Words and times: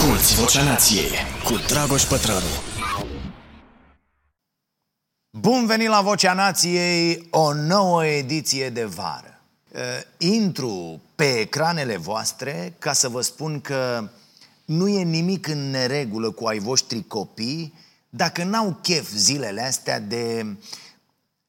Asculți 0.00 0.34
Vocea 0.34 0.62
Nației 0.62 1.10
cu 1.44 1.54
Dragoș 1.66 2.02
Pătrălu. 2.02 2.46
Bun 5.30 5.66
venit 5.66 5.88
la 5.88 6.00
Vocea 6.00 6.32
Nației, 6.32 7.28
o 7.30 7.52
nouă 7.52 8.06
ediție 8.06 8.70
de 8.70 8.84
vară. 8.84 9.40
Uh, 9.72 9.80
intru 10.18 11.00
pe 11.14 11.38
ecranele 11.38 11.96
voastre 11.96 12.74
ca 12.78 12.92
să 12.92 13.08
vă 13.08 13.20
spun 13.20 13.60
că 13.60 14.08
nu 14.64 14.88
e 14.88 15.02
nimic 15.02 15.46
în 15.46 15.70
neregulă 15.70 16.30
cu 16.30 16.46
ai 16.46 16.58
voștri 16.58 17.06
copii 17.06 17.74
dacă 18.08 18.44
n-au 18.44 18.78
chef 18.82 19.10
zilele 19.10 19.62
astea 19.62 20.00
de 20.00 20.56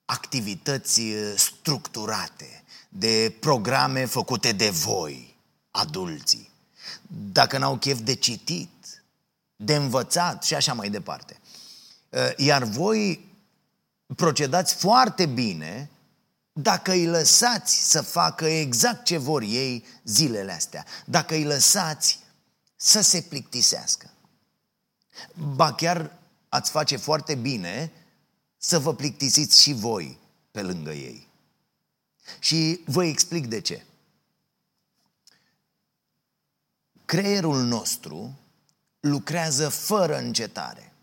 activități 0.06 1.00
uh, 1.00 1.34
structurate, 1.36 2.64
de 2.90 3.36
programe 3.40 4.06
făcute 4.06 4.52
de 4.52 4.70
voi, 4.70 5.38
adulții 5.72 6.51
dacă 7.14 7.57
n-au 7.57 7.78
chef 7.78 8.00
de 8.00 8.14
citit, 8.14 9.04
de 9.55 9.75
învățat 9.75 10.44
și 10.44 10.55
așa 10.55 10.73
mai 10.73 10.90
departe. 10.90 11.40
Uh, 12.09 12.20
iar 12.38 12.63
voi 12.63 13.30
procedați 14.16 14.76
foarte 14.76 15.26
bine 15.26 15.89
dacă 16.53 16.91
îi 16.91 17.05
lăsați 17.05 17.89
să 17.89 18.02
facă 18.02 18.45
exact 18.45 19.05
ce 19.05 19.17
vor 19.17 19.41
ei 19.41 19.86
zilele 20.03 20.52
astea. 20.52 20.86
Dacă 21.05 21.34
îi 21.34 21.44
lăsați 21.44 22.20
să 22.76 23.02
se 23.02 23.22
plictisească. 23.22 24.09
Ba 25.34 25.73
chiar 25.73 26.20
ați 26.50 26.72
face 26.72 26.95
foarte 26.95 27.36
bine 27.36 27.91
să 28.58 28.80
vă 28.80 28.94
plictisiți 28.94 29.62
și 29.62 29.73
voi 29.73 30.17
pe 30.52 30.62
lângă 30.62 30.91
ei. 30.91 31.28
Și 32.39 32.81
vă 32.86 33.03
explic 33.03 33.48
de 33.48 33.62
ce. 33.62 33.86
Creierul 37.12 37.64
nostru 37.64 38.40
lucrează 39.00 39.70
fără 39.70 40.18
încetare. 40.18 40.94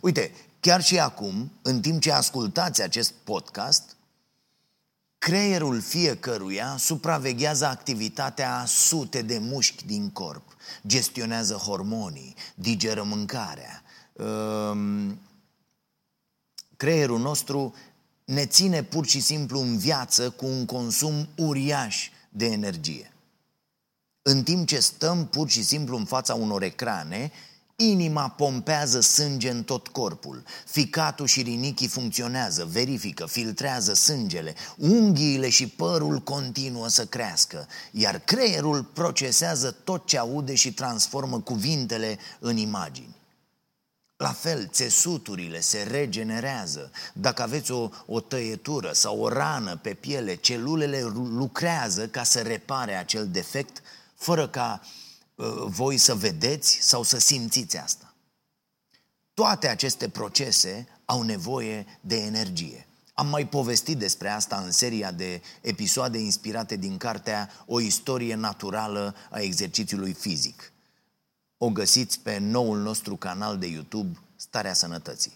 Uite, 0.00 0.32
chiar 0.60 0.82
și 0.82 0.98
acum, 0.98 1.52
în 1.62 1.80
timp 1.80 2.00
ce 2.00 2.12
ascultați 2.12 2.82
acest 2.82 3.12
podcast, 3.24 3.96
creierul 5.18 5.80
fiecăruia 5.80 6.76
supraveghează 6.78 7.66
activitatea 7.66 8.58
a 8.58 8.64
sute 8.64 9.22
de 9.22 9.38
mușchi 9.38 9.86
din 9.86 10.10
corp, 10.10 10.56
gestionează 10.86 11.54
hormonii, 11.54 12.34
digeră 12.54 13.02
mâncarea. 13.02 13.82
Ehm, 14.16 15.20
creierul 16.76 17.18
nostru 17.18 17.74
ne 18.24 18.46
ține 18.46 18.82
pur 18.82 19.06
și 19.06 19.20
simplu 19.20 19.60
în 19.60 19.78
viață 19.78 20.30
cu 20.30 20.46
un 20.46 20.66
consum 20.66 21.28
uriaș 21.36 22.10
de 22.28 22.46
energie. 22.46 23.13
În 24.26 24.42
timp 24.42 24.66
ce 24.66 24.80
stăm 24.80 25.26
pur 25.26 25.48
și 25.48 25.62
simplu 25.62 25.96
în 25.96 26.04
fața 26.04 26.34
unor 26.34 26.62
ecrane, 26.62 27.32
inima 27.76 28.28
pompează 28.28 29.00
sânge 29.00 29.50
în 29.50 29.62
tot 29.62 29.88
corpul, 29.88 30.42
ficatul 30.66 31.26
și 31.26 31.42
rinichii 31.42 31.88
funcționează, 31.88 32.68
verifică, 32.70 33.26
filtrează 33.26 33.94
sângele, 33.94 34.54
unghiile 34.76 35.48
și 35.48 35.66
părul 35.66 36.18
continuă 36.18 36.88
să 36.88 37.06
crească, 37.06 37.66
iar 37.90 38.18
creierul 38.18 38.82
procesează 38.82 39.70
tot 39.70 40.06
ce 40.06 40.18
aude 40.18 40.54
și 40.54 40.74
transformă 40.74 41.40
cuvintele 41.40 42.18
în 42.38 42.56
imagini. 42.56 43.16
La 44.16 44.32
fel, 44.32 44.68
țesuturile 44.72 45.60
se 45.60 45.82
regenerează. 45.90 46.90
Dacă 47.12 47.42
aveți 47.42 47.70
o, 47.70 47.88
o 48.06 48.20
tăietură 48.20 48.90
sau 48.92 49.20
o 49.20 49.28
rană 49.28 49.76
pe 49.76 49.94
piele, 49.94 50.34
celulele 50.34 51.02
lucrează 51.12 52.06
ca 52.06 52.22
să 52.22 52.40
repare 52.40 52.94
acel 52.94 53.28
defect 53.28 53.82
fără 54.24 54.48
ca 54.48 54.80
uh, 55.34 55.46
voi 55.66 55.98
să 55.98 56.14
vedeți 56.14 56.78
sau 56.80 57.02
să 57.02 57.18
simțiți 57.18 57.76
asta. 57.76 58.14
Toate 59.34 59.68
aceste 59.68 60.08
procese 60.08 60.88
au 61.04 61.22
nevoie 61.22 61.86
de 62.00 62.16
energie. 62.16 62.86
Am 63.14 63.26
mai 63.26 63.46
povestit 63.46 63.98
despre 63.98 64.28
asta 64.28 64.56
în 64.56 64.70
seria 64.70 65.10
de 65.10 65.42
episoade 65.60 66.18
inspirate 66.18 66.76
din 66.76 66.96
cartea 66.96 67.50
O 67.66 67.80
istorie 67.80 68.34
naturală 68.34 69.14
a 69.30 69.38
exercițiului 69.38 70.12
fizic. 70.12 70.72
O 71.58 71.70
găsiți 71.70 72.20
pe 72.20 72.38
noul 72.38 72.78
nostru 72.78 73.16
canal 73.16 73.58
de 73.58 73.66
YouTube 73.66 74.18
Starea 74.36 74.74
Sănătății. 74.74 75.32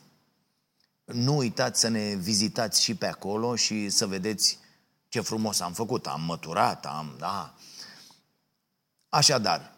Nu 1.04 1.36
uitați 1.36 1.80
să 1.80 1.88
ne 1.88 2.14
vizitați 2.14 2.82
și 2.82 2.94
pe 2.94 3.06
acolo 3.06 3.56
și 3.56 3.88
să 3.88 4.06
vedeți 4.06 4.58
ce 5.08 5.20
frumos 5.20 5.60
am 5.60 5.72
făcut. 5.72 6.06
Am 6.06 6.22
măturat, 6.22 6.86
am, 6.86 7.14
da, 7.18 7.54
Așadar, 9.08 9.72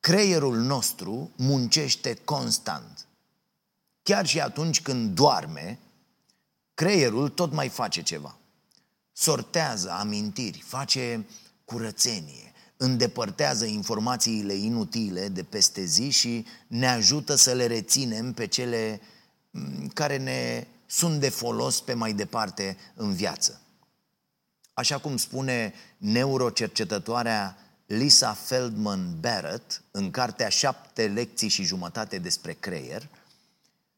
creierul 0.00 0.56
nostru 0.56 1.30
muncește 1.36 2.14
constant. 2.14 3.06
Chiar 4.02 4.26
și 4.26 4.40
atunci 4.40 4.82
când 4.82 5.14
doarme, 5.14 5.78
creierul 6.74 7.28
tot 7.28 7.52
mai 7.52 7.68
face 7.68 8.02
ceva. 8.02 8.38
Sortează 9.12 9.90
amintiri, 9.90 10.60
face 10.66 11.26
curățenie, 11.64 12.52
îndepărtează 12.76 13.64
informațiile 13.64 14.52
inutile 14.52 15.28
de 15.28 15.42
peste 15.42 15.84
zi 15.84 16.10
și 16.10 16.46
ne 16.66 16.88
ajută 16.88 17.34
să 17.34 17.52
le 17.52 17.66
reținem 17.66 18.32
pe 18.32 18.46
cele 18.46 19.00
mm, 19.50 19.88
care 19.88 20.16
ne 20.16 20.66
sunt 20.86 21.20
de 21.20 21.28
folos 21.28 21.80
pe 21.80 21.94
mai 21.94 22.12
departe 22.12 22.76
în 22.94 23.12
viață. 23.12 23.60
Așa 24.72 24.98
cum 24.98 25.16
spune 25.16 25.74
neurocercetătoarea 25.96 27.65
Lisa 27.86 28.32
Feldman 28.32 29.20
Barrett, 29.20 29.82
în 29.90 30.10
cartea 30.10 30.48
Șapte 30.48 31.06
lecții 31.06 31.48
și 31.48 31.62
jumătate 31.62 32.18
despre 32.18 32.52
creier, 32.52 33.08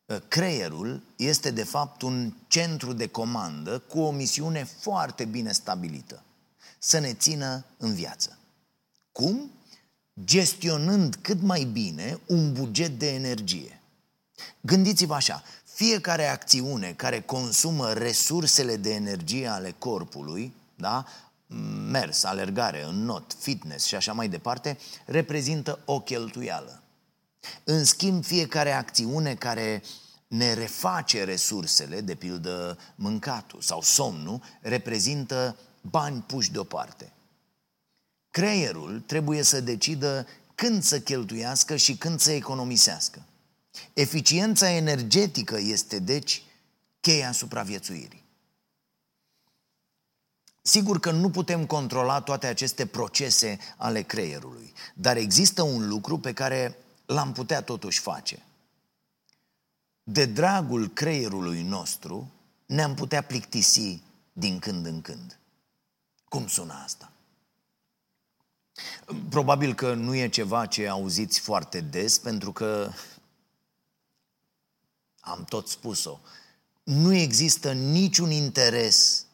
ă, 0.08 0.18
creierul 0.28 1.02
este 1.16 1.50
de 1.50 1.64
fapt 1.64 2.02
un 2.02 2.32
centru 2.48 2.92
de 2.92 3.06
comandă 3.06 3.78
cu 3.78 4.00
o 4.00 4.10
misiune 4.10 4.64
foarte 4.64 5.24
bine 5.24 5.52
stabilită. 5.52 6.22
Să 6.78 6.98
ne 6.98 7.14
țină 7.14 7.64
în 7.76 7.94
viață. 7.94 8.38
Cum? 9.12 9.50
Gestionând 10.24 11.18
cât 11.22 11.42
mai 11.42 11.64
bine 11.64 12.18
un 12.26 12.52
buget 12.52 12.98
de 12.98 13.14
energie. 13.14 13.80
Gândiți-vă 14.60 15.14
așa, 15.14 15.42
fiecare 15.64 16.26
acțiune 16.26 16.92
care 16.92 17.20
consumă 17.20 17.92
resursele 17.92 18.76
de 18.76 18.94
energie 18.94 19.46
ale 19.46 19.74
corpului, 19.78 20.52
da, 20.74 21.04
mers, 21.90 22.24
alergare, 22.24 22.86
not, 22.90 23.36
fitness 23.38 23.86
și 23.86 23.94
așa 23.94 24.12
mai 24.12 24.28
departe, 24.28 24.78
reprezintă 25.04 25.80
o 25.84 26.00
cheltuială. 26.00 26.82
În 27.64 27.84
schimb, 27.84 28.24
fiecare 28.24 28.72
acțiune 28.72 29.34
care 29.34 29.82
ne 30.28 30.52
reface 30.52 31.24
resursele, 31.24 32.00
de 32.00 32.14
pildă 32.14 32.78
mâncatul 32.94 33.60
sau 33.60 33.82
somnul, 33.82 34.42
reprezintă 34.60 35.56
bani 35.80 36.20
puși 36.26 36.50
deoparte. 36.50 37.12
Creierul 38.30 39.02
trebuie 39.06 39.42
să 39.42 39.60
decidă 39.60 40.26
când 40.54 40.82
să 40.82 41.00
cheltuiască 41.00 41.76
și 41.76 41.96
când 41.96 42.20
să 42.20 42.32
economisească. 42.32 43.22
Eficiența 43.92 44.70
energetică 44.70 45.58
este, 45.58 45.98
deci, 45.98 46.42
cheia 47.00 47.32
supraviețuirii. 47.32 48.27
Sigur 50.68 51.00
că 51.00 51.10
nu 51.10 51.30
putem 51.30 51.66
controla 51.66 52.20
toate 52.20 52.46
aceste 52.46 52.86
procese 52.86 53.58
ale 53.76 54.02
creierului, 54.02 54.72
dar 54.94 55.16
există 55.16 55.62
un 55.62 55.88
lucru 55.88 56.18
pe 56.18 56.32
care 56.32 56.78
l-am 57.06 57.32
putea 57.32 57.62
totuși 57.62 58.00
face. 58.00 58.42
De 60.02 60.24
dragul 60.24 60.88
creierului 60.88 61.62
nostru, 61.62 62.32
ne-am 62.66 62.94
putea 62.94 63.22
plictisi 63.22 64.02
din 64.32 64.58
când 64.58 64.86
în 64.86 65.00
când. 65.00 65.38
Cum 66.28 66.46
sună 66.46 66.80
asta? 66.84 67.12
Probabil 69.28 69.74
că 69.74 69.94
nu 69.94 70.14
e 70.14 70.28
ceva 70.28 70.66
ce 70.66 70.88
auziți 70.88 71.40
foarte 71.40 71.80
des, 71.80 72.18
pentru 72.18 72.52
că 72.52 72.90
am 75.20 75.44
tot 75.44 75.68
spus-o. 75.68 76.20
Nu 76.82 77.14
există 77.14 77.72
niciun 77.72 78.30
interes 78.30 79.26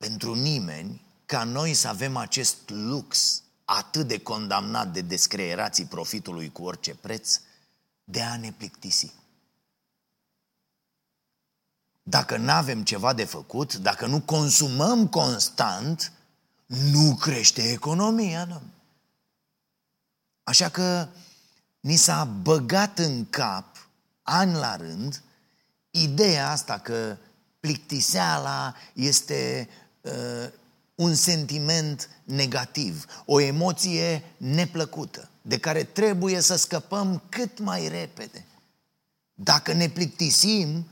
pentru 0.00 0.34
nimeni 0.34 1.00
ca 1.26 1.44
noi 1.44 1.74
să 1.74 1.88
avem 1.88 2.16
acest 2.16 2.56
lux 2.66 3.42
atât 3.64 4.08
de 4.08 4.18
condamnat 4.18 4.92
de 4.92 5.00
descreierații 5.00 5.84
profitului 5.84 6.52
cu 6.52 6.62
orice 6.62 6.94
preț, 6.94 7.40
de 8.04 8.22
a 8.22 8.36
ne 8.36 8.52
plictisi. 8.52 9.14
Dacă 12.02 12.36
nu 12.36 12.50
avem 12.50 12.82
ceva 12.82 13.12
de 13.12 13.24
făcut, 13.24 13.74
dacă 13.74 14.06
nu 14.06 14.20
consumăm 14.20 15.08
constant, 15.08 16.12
nu 16.66 17.14
crește 17.14 17.70
economia, 17.70 18.44
domnule. 18.44 18.74
Așa 20.42 20.68
că 20.68 21.08
ni 21.80 21.96
s-a 21.96 22.24
băgat 22.24 22.98
în 22.98 23.26
cap, 23.30 23.88
an 24.22 24.52
la 24.52 24.76
rând, 24.76 25.22
ideea 25.90 26.50
asta 26.50 26.78
că 26.78 27.16
plictiseala 27.60 28.74
este 28.92 29.68
uh, 29.68 29.88
un 30.94 31.14
sentiment 31.14 32.10
negativ, 32.24 33.04
o 33.24 33.40
emoție 33.40 34.24
neplăcută, 34.36 35.28
de 35.42 35.58
care 35.58 35.84
trebuie 35.84 36.40
să 36.40 36.56
scăpăm 36.56 37.22
cât 37.28 37.58
mai 37.58 37.88
repede. 37.88 38.46
Dacă 39.34 39.72
ne 39.72 39.88
plictisim, 39.88 40.86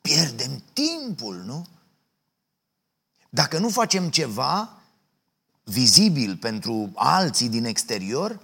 pierdem 0.00 0.62
timpul, 0.72 1.36
nu? 1.36 1.66
Dacă 3.30 3.58
nu 3.58 3.68
facem 3.68 4.10
ceva 4.10 4.80
vizibil 5.64 6.36
pentru 6.36 6.90
alții 6.94 7.48
din 7.48 7.64
exterior, 7.64 8.40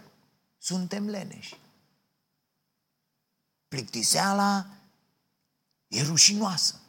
suntem 0.58 1.08
leneși. 1.08 1.56
Plictiseala 3.68 4.66
e 5.88 6.02
rușinoasă. 6.02 6.80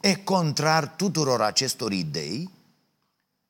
E 0.00 0.14
contrar 0.14 0.88
tuturor 0.88 1.40
acestor 1.40 1.92
idei, 1.92 2.50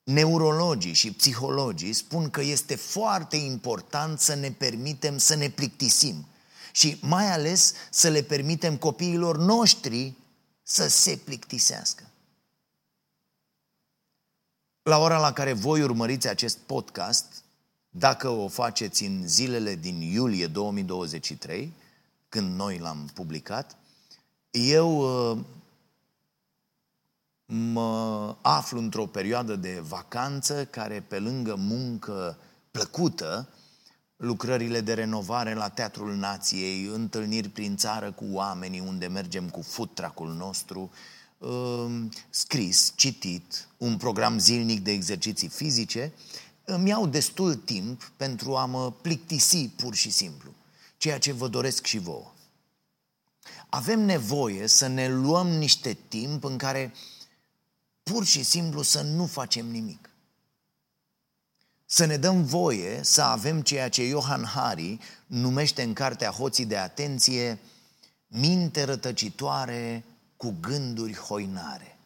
neurologii 0.04 0.92
și 0.92 1.12
psihologii 1.12 1.92
spun 1.92 2.30
că 2.30 2.40
este 2.40 2.74
foarte 2.74 3.36
important 3.36 4.20
să 4.20 4.34
ne 4.34 4.50
permitem 4.50 5.18
să 5.18 5.34
ne 5.34 5.50
plictisim 5.50 6.26
și 6.72 6.98
mai 7.00 7.32
ales 7.32 7.74
să 7.90 8.08
le 8.08 8.22
permitem 8.22 8.76
copiilor 8.76 9.38
noștri 9.38 10.12
să 10.62 10.88
se 10.88 11.16
plictisească. 11.24 12.08
La 14.82 14.98
ora 14.98 15.18
la 15.18 15.32
care 15.32 15.52
voi 15.52 15.82
urmăriți 15.82 16.28
acest 16.28 16.58
podcast, 16.58 17.44
dacă 17.90 18.28
o 18.28 18.48
faceți 18.48 19.04
în 19.04 19.28
zilele 19.28 19.74
din 19.74 20.00
iulie 20.00 20.46
2023, 20.46 21.72
când 22.28 22.54
noi 22.54 22.78
l-am 22.78 23.10
publicat, 23.14 23.76
eu 24.50 24.98
uh, 25.30 25.38
mă 27.54 28.36
aflu 28.40 28.78
într-o 28.78 29.06
perioadă 29.06 29.56
de 29.56 29.82
vacanță 29.88 30.64
care, 30.64 31.04
pe 31.08 31.18
lângă 31.18 31.54
muncă 31.58 32.38
plăcută, 32.70 33.48
lucrările 34.16 34.80
de 34.80 34.94
renovare 34.94 35.54
la 35.54 35.68
Teatrul 35.68 36.14
Nației, 36.14 36.84
întâlniri 36.84 37.48
prin 37.48 37.76
țară 37.76 38.12
cu 38.12 38.24
oamenii 38.32 38.80
unde 38.80 39.06
mergem 39.06 39.48
cu 39.48 39.62
futracul 39.62 40.34
nostru, 40.34 40.90
um, 41.38 42.10
scris, 42.30 42.92
citit, 42.96 43.68
un 43.76 43.96
program 43.96 44.38
zilnic 44.38 44.80
de 44.80 44.90
exerciții 44.90 45.48
fizice, 45.48 46.12
îmi 46.64 46.88
iau 46.88 47.06
destul 47.06 47.54
timp 47.54 48.10
pentru 48.16 48.56
a 48.56 48.64
mă 48.64 48.92
plictisi 48.92 49.68
pur 49.68 49.94
și 49.94 50.10
simplu, 50.10 50.50
ceea 50.96 51.18
ce 51.18 51.32
vă 51.32 51.48
doresc 51.48 51.86
și 51.86 51.98
vouă. 51.98 52.32
Avem 53.68 54.00
nevoie 54.00 54.66
să 54.66 54.86
ne 54.86 55.08
luăm 55.08 55.46
niște 55.46 55.98
timp 56.08 56.44
în 56.44 56.56
care 56.56 56.92
pur 58.04 58.24
și 58.24 58.42
simplu 58.42 58.82
să 58.82 59.02
nu 59.02 59.26
facem 59.26 59.66
nimic. 59.66 60.08
Să 61.86 62.04
ne 62.04 62.16
dăm 62.16 62.44
voie 62.44 63.02
să 63.02 63.22
avem 63.22 63.62
ceea 63.62 63.88
ce 63.88 64.08
Johan 64.08 64.44
Hari 64.44 64.98
numește 65.26 65.82
în 65.82 65.92
cartea 65.92 66.30
Hoții 66.30 66.66
de 66.66 66.76
atenție 66.76 67.58
minte 68.26 68.84
rătăcitoare 68.84 70.04
cu 70.36 70.56
gânduri 70.60 71.14
hoinare. 71.14 71.98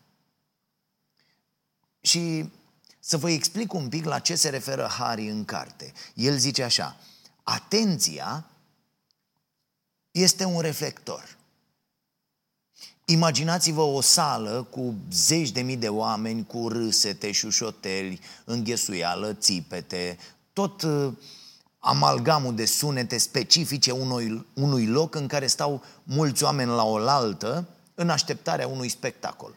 Și 2.01 2.53
să 3.01 3.17
vă 3.17 3.31
explic 3.31 3.73
un 3.73 3.89
pic 3.89 4.05
la 4.05 4.19
ce 4.19 4.35
se 4.35 4.49
referă 4.49 4.87
Hari 4.87 5.29
în 5.29 5.45
carte. 5.45 5.93
El 6.15 6.39
zice 6.39 6.63
așa, 6.63 6.97
atenția 7.43 8.47
este 10.11 10.45
un 10.45 10.61
reflector. 10.61 11.38
Imaginați-vă 13.11 13.81
o 13.81 14.01
sală 14.01 14.67
cu 14.71 14.95
zeci 15.13 15.51
de 15.51 15.61
mii 15.61 15.77
de 15.77 15.89
oameni, 15.89 16.47
cu 16.47 16.69
râsete, 16.69 17.33
șușoteli, 17.33 18.21
înghesuială, 18.45 19.33
țipete, 19.33 20.19
tot 20.53 20.83
uh, 20.83 21.13
amalgamul 21.79 22.55
de 22.55 22.65
sunete 22.65 23.19
specifice 23.19 23.91
unui, 23.91 24.47
unui 24.55 24.87
loc 24.87 25.15
în 25.15 25.27
care 25.27 25.47
stau 25.47 25.83
mulți 26.03 26.45
oameni 26.45 26.71
la 26.71 26.85
oaltă 26.85 27.69
în 27.95 28.11
așteptarea 28.11 28.67
unui 28.67 28.89
spectacol. 28.89 29.57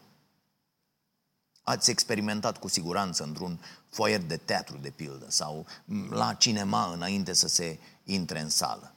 Ați 1.63 1.89
experimentat 1.89 2.57
cu 2.57 2.68
siguranță 2.68 3.24
într-un 3.24 3.59
foier 3.89 4.21
de 4.21 4.38
teatru, 4.38 4.77
de 4.81 4.89
pildă, 4.89 5.25
sau 5.27 5.65
la 6.09 6.33
cinema 6.33 6.92
înainte 6.94 7.33
să 7.33 7.47
se 7.47 7.80
intre 8.04 8.39
în 8.39 8.50
sală. 8.50 8.94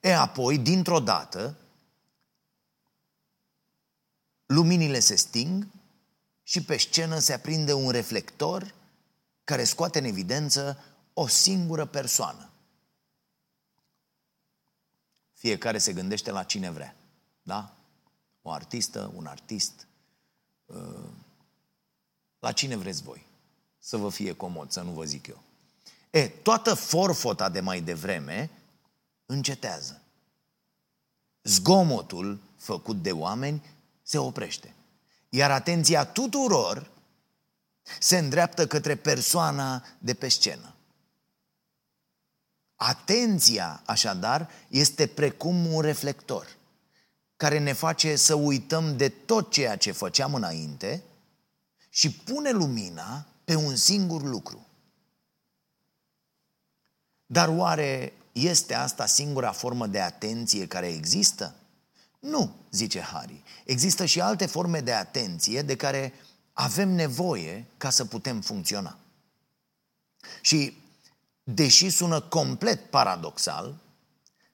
E 0.00 0.16
apoi, 0.16 0.58
dintr-o 0.58 1.00
dată, 1.00 1.56
luminile 4.48 5.00
se 5.00 5.16
sting 5.16 5.66
și 6.42 6.62
pe 6.62 6.76
scenă 6.76 7.18
se 7.18 7.32
aprinde 7.32 7.72
un 7.72 7.90
reflector 7.90 8.74
care 9.44 9.64
scoate 9.64 9.98
în 9.98 10.04
evidență 10.04 10.84
o 11.12 11.26
singură 11.26 11.84
persoană. 11.84 12.50
Fiecare 15.32 15.78
se 15.78 15.92
gândește 15.92 16.30
la 16.30 16.42
cine 16.42 16.70
vrea. 16.70 16.96
Da? 17.42 17.76
O 18.42 18.50
artistă, 18.50 19.12
un 19.14 19.26
artist. 19.26 19.86
Uh, 20.66 21.08
la 22.38 22.52
cine 22.52 22.76
vreți 22.76 23.02
voi? 23.02 23.26
Să 23.78 23.96
vă 23.96 24.10
fie 24.10 24.32
comod, 24.32 24.70
să 24.70 24.80
nu 24.80 24.90
vă 24.90 25.04
zic 25.04 25.26
eu. 25.26 25.42
E, 26.10 26.28
toată 26.28 26.74
forfota 26.74 27.48
de 27.48 27.60
mai 27.60 27.80
devreme 27.80 28.50
încetează. 29.26 30.02
Zgomotul 31.42 32.40
făcut 32.56 33.02
de 33.02 33.12
oameni 33.12 33.62
se 34.08 34.18
oprește. 34.18 34.74
Iar 35.28 35.50
atenția 35.50 36.04
tuturor 36.04 36.90
se 38.00 38.18
îndreaptă 38.18 38.66
către 38.66 38.96
persoana 38.96 39.84
de 39.98 40.14
pe 40.14 40.28
scenă. 40.28 40.74
Atenția, 42.76 43.82
așadar, 43.86 44.50
este 44.68 45.06
precum 45.06 45.74
un 45.74 45.80
reflector 45.80 46.56
care 47.36 47.58
ne 47.58 47.72
face 47.72 48.16
să 48.16 48.34
uităm 48.34 48.96
de 48.96 49.08
tot 49.08 49.50
ceea 49.50 49.76
ce 49.76 49.92
făceam 49.92 50.34
înainte 50.34 51.02
și 51.88 52.12
pune 52.12 52.50
lumina 52.50 53.26
pe 53.44 53.54
un 53.54 53.76
singur 53.76 54.22
lucru. 54.22 54.66
Dar 57.26 57.48
oare 57.48 58.12
este 58.32 58.74
asta 58.74 59.06
singura 59.06 59.52
formă 59.52 59.86
de 59.86 60.00
atenție 60.00 60.66
care 60.66 60.88
există? 60.88 61.54
Nu, 62.18 62.56
zice 62.70 63.00
Harry. 63.00 63.42
Există 63.64 64.04
și 64.04 64.20
alte 64.20 64.46
forme 64.46 64.80
de 64.80 64.92
atenție 64.92 65.62
de 65.62 65.76
care 65.76 66.12
avem 66.52 66.88
nevoie 66.88 67.66
ca 67.76 67.90
să 67.90 68.04
putem 68.04 68.40
funcționa. 68.40 68.98
Și, 70.40 70.76
deși 71.42 71.90
sună 71.90 72.20
complet 72.20 72.90
paradoxal, 72.90 73.80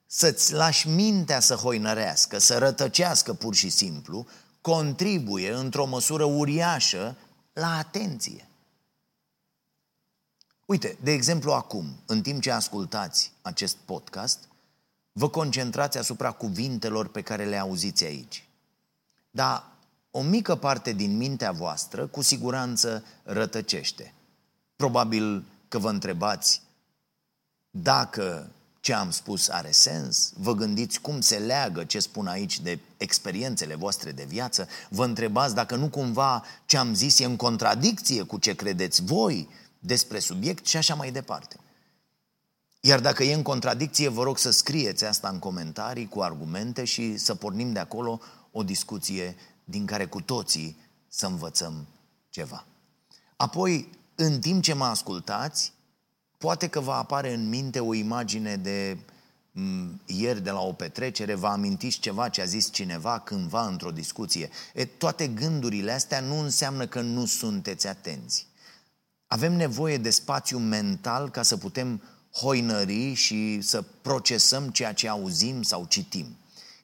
să-ți 0.06 0.52
lași 0.52 0.88
mintea 0.88 1.40
să 1.40 1.54
hoinărească, 1.54 2.38
să 2.38 2.59
rătăcească 2.59 3.35
pur 3.35 3.54
și 3.54 3.68
simplu, 3.68 4.26
contribuie 4.61 5.52
într-o 5.52 5.85
măsură 5.85 6.25
uriașă 6.25 7.16
la 7.52 7.76
atenție. 7.76 8.49
Uite, 10.64 10.99
de 11.02 11.11
exemplu 11.11 11.52
acum, 11.52 12.02
în 12.06 12.23
timp 12.23 12.42
ce 12.42 12.50
ascultați 12.50 13.33
acest 13.42 13.76
podcast, 13.76 14.49
vă 15.16 15.28
concentrați 15.28 15.99
asupra 15.99 16.30
cuvintelor 16.30 17.09
pe 17.09 17.23
care 17.23 17.44
le 17.44 17.59
auziți 17.59 18.04
aici. 18.04 18.44
Dar 19.30 19.73
o 20.11 20.23
mică 20.23 20.56
parte 20.56 20.92
din 20.92 21.16
mintea 21.16 21.52
voastră 21.52 22.06
cu 22.06 22.23
siguranță 22.23 23.04
rătăcește. 23.23 24.12
Probabil 24.76 25.44
că 25.68 25.78
vă 25.78 25.88
întrebați 25.88 26.62
dacă 27.71 28.50
ce 28.80 28.92
am 28.92 29.11
spus 29.11 29.49
are 29.49 29.71
sens, 29.71 30.33
vă 30.37 30.54
gândiți 30.54 31.00
cum 31.00 31.21
se 31.21 31.38
leagă 31.38 31.85
ce 31.85 31.99
spun 31.99 32.26
aici 32.26 32.61
de 32.61 32.78
experiențele 32.97 33.75
voastre 33.75 34.12
de 34.12 34.25
viață, 34.25 34.68
vă 34.88 35.04
întrebați 35.04 35.54
dacă 35.54 35.76
nu 35.76 35.88
cumva 35.88 36.44
ce 36.66 36.76
am 36.76 36.94
zis 36.94 37.18
e 37.18 37.25
în 37.25 37.37
contradicție 37.37 38.23
cu 38.23 38.38
ce 38.38 38.54
credeți 38.54 39.04
voi 39.04 39.49
despre 39.78 40.18
subiect 40.18 40.66
și 40.66 40.76
așa 40.76 40.94
mai 40.94 41.11
departe. 41.11 41.56
Iar 42.87 43.00
dacă 43.00 43.23
e 43.23 43.35
în 43.35 43.43
contradicție, 43.43 44.09
vă 44.09 44.23
rog 44.23 44.38
să 44.38 44.50
scrieți 44.50 45.05
asta 45.05 45.29
în 45.29 45.38
comentarii 45.38 46.09
cu 46.09 46.21
argumente 46.21 46.85
și 46.85 47.17
să 47.17 47.35
pornim 47.35 47.73
de 47.73 47.79
acolo 47.79 48.21
o 48.50 48.62
discuție 48.62 49.37
din 49.64 49.87
care 49.87 50.07
cu 50.07 50.21
toții 50.21 50.76
să 51.09 51.26
învățăm 51.26 51.87
ceva. 52.29 52.67
Apoi, 53.37 53.91
în 54.14 54.41
timp 54.41 54.62
ce 54.62 54.73
mă 54.73 54.85
ascultați, 54.85 55.73
poate 56.38 56.69
că 56.69 56.81
va 56.81 56.97
apare 56.97 57.35
în 57.35 57.49
minte 57.49 57.81
o 57.81 57.95
imagine 57.95 58.57
de 58.57 58.97
m- 59.53 60.05
ieri 60.07 60.43
de 60.43 60.50
la 60.50 60.61
o 60.61 60.73
petrecere, 60.73 61.35
vă 61.35 61.47
amintiți 61.47 61.99
ceva 61.99 62.29
ce 62.29 62.41
a 62.41 62.45
zis 62.45 62.73
cineva 62.73 63.19
cândva 63.19 63.67
într-o 63.67 63.91
discuție. 63.91 64.50
E, 64.75 64.85
toate 64.85 65.29
gândurile 65.29 65.93
astea 65.93 66.21
nu 66.21 66.38
înseamnă 66.38 66.87
că 66.87 67.00
nu 67.00 67.25
sunteți 67.25 67.87
atenți. 67.87 68.47
Avem 69.26 69.53
nevoie 69.53 69.99
de 69.99 70.11
spațiu 70.11 70.59
mental 70.59 71.31
ca 71.31 71.43
să 71.43 71.57
putem 71.57 72.00
hoinări 72.35 73.14
și 73.14 73.61
să 73.61 73.83
procesăm 73.83 74.71
ceea 74.71 74.93
ce 74.93 75.09
auzim 75.09 75.62
sau 75.62 75.85
citim. 75.85 76.37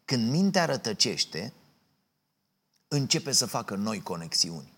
Când 0.04 0.30
mintea 0.30 0.64
rătăcește, 0.64 1.52
începe 2.88 3.32
să 3.32 3.46
facă 3.46 3.74
noi 3.74 4.02
conexiuni. 4.02 4.72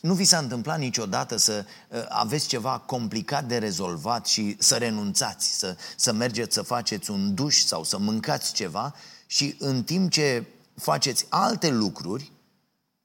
Nu 0.00 0.14
vi 0.14 0.24
s-a 0.24 0.38
întâmplat 0.38 0.78
niciodată 0.78 1.36
să 1.36 1.64
uh, 1.88 2.04
aveți 2.08 2.46
ceva 2.46 2.78
complicat 2.78 3.44
de 3.44 3.58
rezolvat 3.58 4.26
și 4.26 4.56
să 4.58 4.76
renunțați, 4.76 5.58
să, 5.58 5.76
să 5.96 6.12
mergeți 6.12 6.54
să 6.54 6.62
faceți 6.62 7.10
un 7.10 7.34
duș 7.34 7.56
sau 7.56 7.84
să 7.84 7.98
mâncați 7.98 8.52
ceva 8.52 8.94
și 9.26 9.56
în 9.58 9.84
timp 9.84 10.10
ce 10.10 10.44
faceți 10.74 11.26
alte 11.28 11.68
lucruri, 11.68 12.32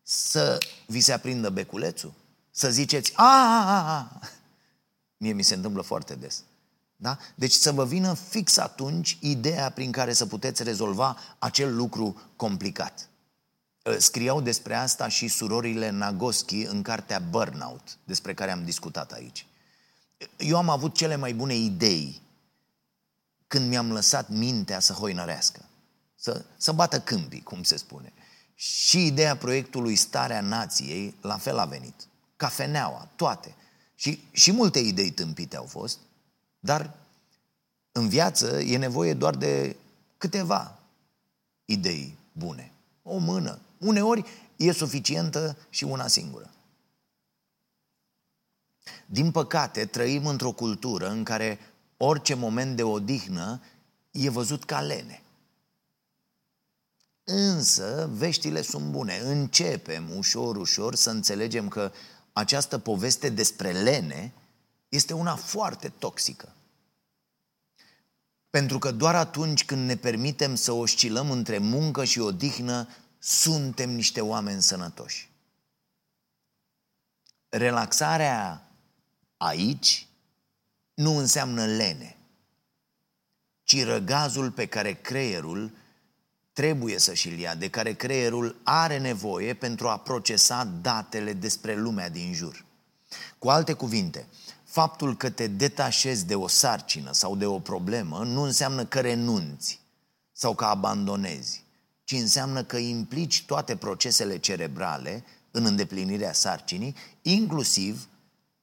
să 0.03 0.57
vi 0.85 0.99
se 0.99 1.13
aprindă 1.13 1.49
beculețul? 1.49 2.13
Să 2.51 2.69
ziceți, 2.69 3.11
a, 3.15 4.19
Mie 5.17 5.33
mi 5.33 5.43
se 5.43 5.53
întâmplă 5.53 5.81
foarte 5.81 6.15
des. 6.15 6.43
Da? 6.99 7.17
Deci 7.35 7.51
să 7.51 7.71
vă 7.71 7.85
vină 7.85 8.13
fix 8.13 8.57
atunci 8.57 9.17
ideea 9.21 9.69
prin 9.69 9.91
care 9.91 10.13
să 10.13 10.25
puteți 10.25 10.63
rezolva 10.63 11.17
acel 11.39 11.75
lucru 11.75 12.21
complicat. 12.35 13.09
Ă, 13.85 13.99
scriau 13.99 14.41
despre 14.41 14.75
asta 14.75 15.07
și 15.07 15.27
surorile 15.27 15.89
Nagoski 15.89 16.61
în 16.61 16.81
cartea 16.81 17.19
Burnout, 17.19 17.97
despre 18.03 18.33
care 18.33 18.51
am 18.51 18.63
discutat 18.63 19.11
aici. 19.11 19.45
Eu 20.37 20.57
am 20.57 20.69
avut 20.69 20.95
cele 20.95 21.15
mai 21.15 21.33
bune 21.33 21.55
idei 21.55 22.21
când 23.47 23.69
mi-am 23.69 23.91
lăsat 23.91 24.29
mintea 24.29 24.79
să 24.79 24.93
hoinărească, 24.93 25.65
să, 26.15 26.45
să 26.57 26.71
bată 26.71 26.99
câmpii, 26.99 27.43
cum 27.43 27.63
se 27.63 27.77
spune. 27.77 28.13
Și 28.55 29.05
ideea 29.05 29.37
proiectului 29.37 29.95
Starea 29.95 30.41
Nației 30.41 31.15
la 31.21 31.37
fel 31.37 31.57
a 31.57 31.65
venit. 31.65 32.07
Cafeneaua, 32.35 33.09
toate. 33.15 33.55
Și, 33.95 34.23
și 34.31 34.51
multe 34.51 34.79
idei 34.79 35.11
tâmpite 35.11 35.55
au 35.55 35.65
fost, 35.65 35.99
dar 36.59 36.93
în 37.91 38.09
viață 38.09 38.59
e 38.59 38.77
nevoie 38.77 39.13
doar 39.13 39.35
de 39.35 39.75
câteva 40.17 40.79
idei 41.65 42.17
bune. 42.31 42.71
O 43.03 43.17
mână. 43.17 43.59
Uneori 43.77 44.25
e 44.55 44.71
suficientă 44.71 45.57
și 45.69 45.83
una 45.83 46.07
singură. 46.07 46.51
Din 49.05 49.31
păcate, 49.31 49.85
trăim 49.85 50.25
într-o 50.25 50.51
cultură 50.51 51.09
în 51.09 51.23
care 51.23 51.59
orice 51.97 52.33
moment 52.33 52.75
de 52.75 52.83
odihnă 52.83 53.61
e 54.11 54.29
văzut 54.29 54.63
ca 54.63 54.81
lene. 54.81 55.21
Însă, 57.23 58.09
veștile 58.13 58.61
sunt 58.61 58.85
bune. 58.85 59.19
Începem 59.23 60.17
ușor, 60.17 60.55
ușor 60.55 60.95
să 60.95 61.09
înțelegem 61.09 61.67
că 61.67 61.91
această 62.33 62.77
poveste 62.77 63.29
despre 63.29 63.71
lene 63.71 64.33
este 64.89 65.13
una 65.13 65.35
foarte 65.35 65.89
toxică. 65.89 66.51
Pentru 68.49 68.79
că 68.79 68.91
doar 68.91 69.15
atunci 69.15 69.65
când 69.65 69.85
ne 69.85 69.95
permitem 69.95 70.55
să 70.55 70.71
oscilăm 70.71 71.31
între 71.31 71.57
muncă 71.57 72.03
și 72.03 72.19
odihnă, 72.19 72.87
suntem 73.19 73.89
niște 73.89 74.21
oameni 74.21 74.61
sănătoși. 74.61 75.29
Relaxarea 77.49 78.71
aici 79.37 80.07
nu 80.93 81.17
înseamnă 81.17 81.65
lene, 81.65 82.17
ci 83.63 83.83
răgazul 83.83 84.51
pe 84.51 84.65
care 84.65 84.93
creierul 84.93 85.71
trebuie 86.53 86.99
să 86.99 87.13
și-l 87.13 87.39
ia, 87.39 87.55
de 87.55 87.69
care 87.69 87.93
creierul 87.93 88.55
are 88.63 88.97
nevoie 88.97 89.53
pentru 89.53 89.87
a 89.87 89.99
procesa 89.99 90.63
datele 90.63 91.33
despre 91.33 91.75
lumea 91.75 92.09
din 92.09 92.33
jur. 92.33 92.65
Cu 93.39 93.49
alte 93.49 93.73
cuvinte, 93.73 94.27
faptul 94.77 95.15
că 95.15 95.29
te 95.29 95.47
detașezi 95.47 96.25
de 96.25 96.35
o 96.35 96.47
sarcină 96.47 97.13
sau 97.13 97.35
de 97.35 97.45
o 97.45 97.59
problemă 97.59 98.23
nu 98.23 98.41
înseamnă 98.41 98.85
că 98.85 98.99
renunți 98.99 99.79
sau 100.31 100.55
că 100.55 100.65
abandonezi, 100.65 101.63
ci 102.03 102.11
înseamnă 102.11 102.63
că 102.63 102.77
implici 102.77 103.45
toate 103.45 103.75
procesele 103.75 104.37
cerebrale 104.37 105.23
în 105.51 105.65
îndeplinirea 105.65 106.33
sarcinii, 106.33 106.95
inclusiv 107.21 108.07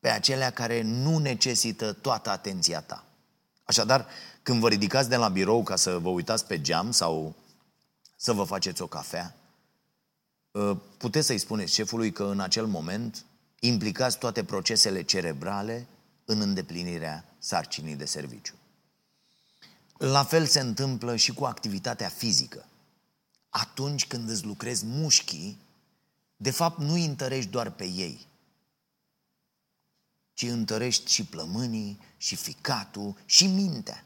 pe 0.00 0.08
acelea 0.08 0.50
care 0.50 0.82
nu 0.82 1.18
necesită 1.18 1.92
toată 1.92 2.30
atenția 2.30 2.80
ta. 2.80 3.04
Așadar, 3.64 4.06
când 4.42 4.60
vă 4.60 4.68
ridicați 4.68 5.08
de 5.08 5.16
la 5.16 5.28
birou 5.28 5.62
ca 5.62 5.76
să 5.76 5.98
vă 5.98 6.08
uitați 6.08 6.46
pe 6.46 6.60
geam 6.60 6.90
sau 6.90 7.34
să 8.16 8.32
vă 8.32 8.44
faceți 8.44 8.82
o 8.82 8.86
cafea, 8.86 9.34
ă, 10.54 10.76
puteți 10.96 11.26
să-i 11.26 11.38
spuneți 11.38 11.74
șefului 11.74 12.12
că 12.12 12.24
în 12.24 12.40
acel 12.40 12.66
moment 12.66 13.24
implicați 13.60 14.18
toate 14.18 14.44
procesele 14.44 15.02
cerebrale 15.02 15.86
în 16.24 16.40
îndeplinirea 16.40 17.34
sarcinii 17.38 17.96
de 17.96 18.04
serviciu. 18.04 18.54
La 19.96 20.24
fel 20.24 20.46
se 20.46 20.60
întâmplă 20.60 21.16
și 21.16 21.32
cu 21.32 21.44
activitatea 21.44 22.08
fizică. 22.08 22.68
Atunci 23.48 24.06
când 24.06 24.28
îți 24.28 24.44
lucrezi 24.44 24.84
mușchii, 24.84 25.58
de 26.36 26.50
fapt 26.50 26.78
nu 26.78 26.92
îi 26.92 27.04
întărești 27.04 27.50
doar 27.50 27.70
pe 27.70 27.84
ei, 27.84 28.26
ci 30.32 30.42
întărești 30.42 31.12
și 31.12 31.24
plămânii, 31.24 32.00
și 32.16 32.36
ficatul, 32.36 33.16
și 33.24 33.46
mintea. 33.46 34.04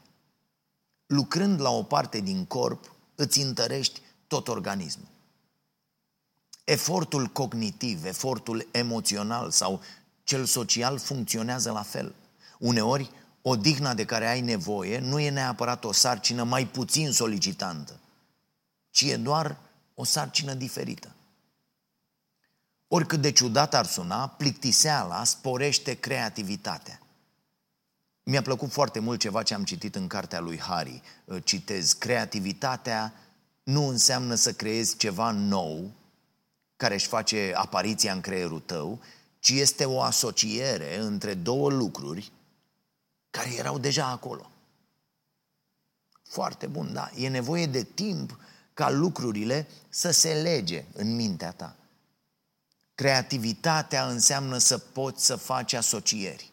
Lucrând 1.05 1.61
la 1.61 1.69
o 1.69 1.83
parte 1.83 2.19
din 2.19 2.45
corp, 2.45 2.95
îți 3.15 3.39
întărești 3.39 4.01
tot 4.27 4.47
organismul. 4.47 5.07
Efortul 6.63 7.27
cognitiv, 7.27 8.05
efortul 8.05 8.67
emoțional 8.71 9.51
sau 9.51 9.81
cel 10.29 10.45
social 10.45 10.97
funcționează 10.97 11.71
la 11.71 11.81
fel. 11.81 12.15
Uneori, 12.59 13.11
odihna 13.41 13.93
de 13.93 14.05
care 14.05 14.27
ai 14.27 14.41
nevoie 14.41 14.99
nu 14.99 15.19
e 15.19 15.29
neapărat 15.29 15.83
o 15.83 15.91
sarcină 15.91 16.43
mai 16.43 16.67
puțin 16.67 17.11
solicitantă, 17.11 17.99
ci 18.89 19.01
e 19.01 19.17
doar 19.17 19.57
o 19.93 20.03
sarcină 20.03 20.53
diferită. 20.53 21.15
Oricât 22.87 23.21
de 23.21 23.31
ciudat 23.31 23.73
ar 23.73 23.85
suna, 23.85 24.27
plictiseala 24.27 25.23
sporește 25.23 25.93
creativitatea. 25.93 26.99
Mi-a 28.23 28.41
plăcut 28.41 28.71
foarte 28.71 28.99
mult 28.99 29.19
ceva 29.19 29.43
ce 29.43 29.53
am 29.53 29.63
citit 29.63 29.95
în 29.95 30.07
cartea 30.07 30.39
lui 30.39 30.59
Harry. 30.59 31.01
Citez, 31.43 31.93
creativitatea 31.93 33.13
nu 33.63 33.87
înseamnă 33.87 34.35
să 34.35 34.53
creezi 34.53 34.97
ceva 34.97 35.31
nou 35.31 35.91
care 36.75 36.93
își 36.93 37.07
face 37.07 37.51
apariția 37.55 38.13
în 38.13 38.21
creierul 38.21 38.59
tău, 38.59 38.99
ci 39.39 39.49
este 39.49 39.85
o 39.85 40.01
asociere 40.01 40.97
între 40.97 41.33
două 41.33 41.69
lucruri 41.69 42.31
care 43.29 43.53
erau 43.53 43.79
deja 43.79 44.07
acolo. 44.07 44.51
Foarte 46.23 46.67
bun, 46.67 46.93
da. 46.93 47.11
E 47.15 47.27
nevoie 47.27 47.65
de 47.65 47.83
timp 47.83 48.39
ca 48.73 48.89
lucrurile 48.89 49.67
să 49.89 50.11
se 50.11 50.33
lege 50.33 50.85
în 50.93 51.15
mintea 51.15 51.51
ta. 51.51 51.75
Creativitatea 52.95 54.07
înseamnă 54.07 54.57
să 54.57 54.77
poți 54.77 55.25
să 55.25 55.35
faci 55.35 55.73
asocieri. 55.73 56.51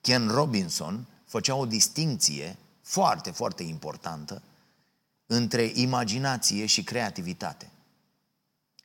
Ken 0.00 0.28
Robinson 0.28 1.06
făcea 1.24 1.54
o 1.54 1.66
distinție 1.66 2.56
foarte, 2.82 3.30
foarte 3.30 3.62
importantă 3.62 4.42
între 5.26 5.70
imaginație 5.74 6.66
și 6.66 6.84
creativitate. 6.84 7.70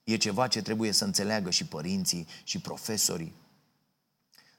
E 0.03 0.17
ceva 0.17 0.47
ce 0.47 0.61
trebuie 0.61 0.91
să 0.91 1.03
înțeleagă 1.03 1.49
și 1.49 1.65
părinții 1.65 2.27
și 2.43 2.59
profesorii. 2.59 3.33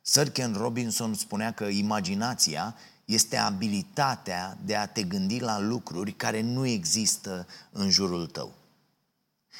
Sir 0.02 0.30
Ken 0.30 0.54
Robinson 0.54 1.14
spunea 1.14 1.52
că 1.52 1.64
imaginația 1.64 2.76
este 3.04 3.36
abilitatea 3.36 4.58
de 4.64 4.76
a 4.76 4.86
te 4.86 5.02
gândi 5.02 5.38
la 5.38 5.58
lucruri 5.58 6.12
care 6.12 6.40
nu 6.40 6.66
există 6.66 7.46
în 7.70 7.90
jurul 7.90 8.26
tău. 8.26 8.54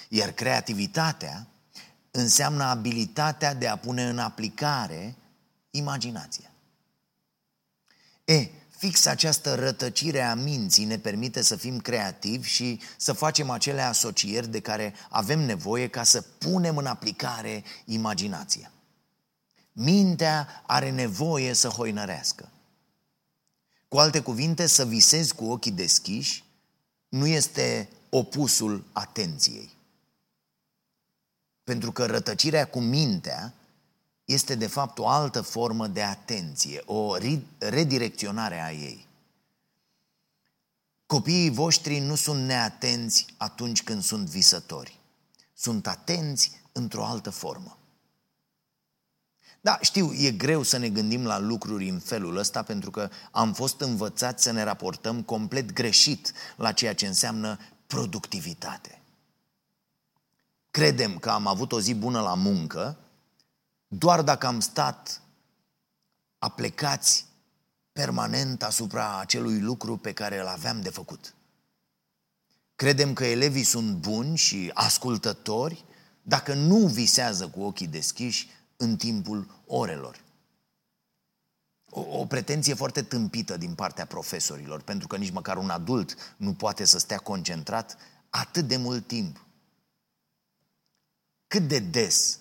Iar 0.09 0.31
creativitatea 0.31 1.47
înseamnă 2.11 2.65
abilitatea 2.65 3.55
de 3.55 3.69
a 3.69 3.77
pune 3.77 4.09
în 4.09 4.19
aplicare 4.19 5.17
imaginația. 5.71 6.51
E, 8.25 8.49
Fix 8.83 9.07
această 9.07 9.55
rătăcire 9.55 10.21
a 10.21 10.35
minții 10.35 10.85
ne 10.85 10.99
permite 10.99 11.43
să 11.43 11.57
fim 11.57 11.81
creativi 11.81 12.49
și 12.49 12.81
să 12.97 13.13
facem 13.13 13.51
acele 13.51 13.81
asocieri 13.81 14.49
de 14.49 14.61
care 14.61 14.95
avem 15.09 15.41
nevoie 15.41 15.89
ca 15.89 16.03
să 16.03 16.21
punem 16.21 16.77
în 16.77 16.87
aplicare 16.87 17.65
imaginația. 17.85 18.73
Mintea 19.73 20.63
are 20.67 20.91
nevoie 20.91 21.53
să 21.53 21.69
hoinărească. 21.69 22.51
Cu 23.89 23.99
alte 23.99 24.21
cuvinte, 24.21 24.67
să 24.67 24.85
visezi 24.85 25.35
cu 25.35 25.45
ochii 25.45 25.73
deschiși 25.73 26.45
nu 27.09 27.27
este 27.27 27.89
opusul 28.09 28.85
atenției. 28.93 29.77
Pentru 31.65 31.93
că 31.93 32.07
rătăcirea 32.07 32.67
cu 32.67 32.81
mintea 32.81 33.55
este 34.33 34.55
de 34.55 34.67
fapt 34.67 34.99
o 34.99 35.09
altă 35.09 35.41
formă 35.41 35.87
de 35.87 36.03
atenție, 36.03 36.83
o 36.87 37.17
redirecționare 37.59 38.61
a 38.61 38.73
ei. 38.73 39.07
Copiii 41.07 41.51
voștri 41.51 41.99
nu 41.99 42.15
sunt 42.15 42.45
neatenți 42.45 43.27
atunci 43.37 43.83
când 43.83 44.03
sunt 44.03 44.27
visători. 44.27 44.99
Sunt 45.55 45.87
atenți 45.87 46.51
într-o 46.73 47.05
altă 47.05 47.31
formă. 47.31 47.77
Da, 49.61 49.79
știu, 49.81 50.13
e 50.13 50.31
greu 50.31 50.63
să 50.63 50.77
ne 50.77 50.89
gândim 50.89 51.25
la 51.25 51.39
lucruri 51.39 51.89
în 51.89 51.99
felul 51.99 52.37
ăsta 52.37 52.63
pentru 52.63 52.91
că 52.91 53.09
am 53.31 53.53
fost 53.53 53.81
învățați 53.81 54.43
să 54.43 54.51
ne 54.51 54.63
raportăm 54.63 55.23
complet 55.23 55.73
greșit 55.73 56.33
la 56.57 56.73
ceea 56.73 56.95
ce 56.95 57.07
înseamnă 57.07 57.59
productivitate. 57.87 59.03
Credem 60.71 61.19
că 61.19 61.31
am 61.31 61.47
avut 61.47 61.73
o 61.73 61.81
zi 61.81 61.95
bună 61.95 62.21
la 62.21 62.35
muncă 62.35 62.99
doar 63.95 64.23
dacă 64.23 64.47
am 64.47 64.61
stat 64.61 65.23
aplecați 66.39 67.27
permanent 67.93 68.63
asupra 68.63 69.19
acelui 69.19 69.61
lucru 69.61 69.97
pe 69.97 70.13
care 70.13 70.41
îl 70.41 70.47
aveam 70.47 70.81
de 70.81 70.91
făcut. 70.91 71.35
Credem 72.75 73.13
că 73.13 73.25
elevii 73.25 73.65
sunt 73.65 73.97
buni 73.97 74.37
și 74.37 74.71
ascultători 74.75 75.85
dacă 76.23 76.55
nu 76.55 76.87
visează 76.87 77.49
cu 77.49 77.63
ochii 77.63 77.87
deschiși 77.87 78.49
în 78.77 78.97
timpul 78.97 79.63
orelor. 79.67 80.21
O, 81.91 82.01
o 82.01 82.27
pretenție 82.27 82.75
foarte 82.75 83.03
tâmpită 83.03 83.57
din 83.57 83.75
partea 83.75 84.07
profesorilor, 84.07 84.83
pentru 84.83 85.07
că 85.07 85.17
nici 85.17 85.31
măcar 85.31 85.57
un 85.57 85.71
adult 85.71 86.35
nu 86.37 86.55
poate 86.55 86.85
să 86.85 86.99
stea 86.99 87.19
concentrat 87.19 87.97
atât 88.31 88.69
de 88.69 88.77
mult 88.77 89.07
timp. 89.07 89.47
Cât 91.47 91.69
de 91.69 91.79
des 91.79 92.41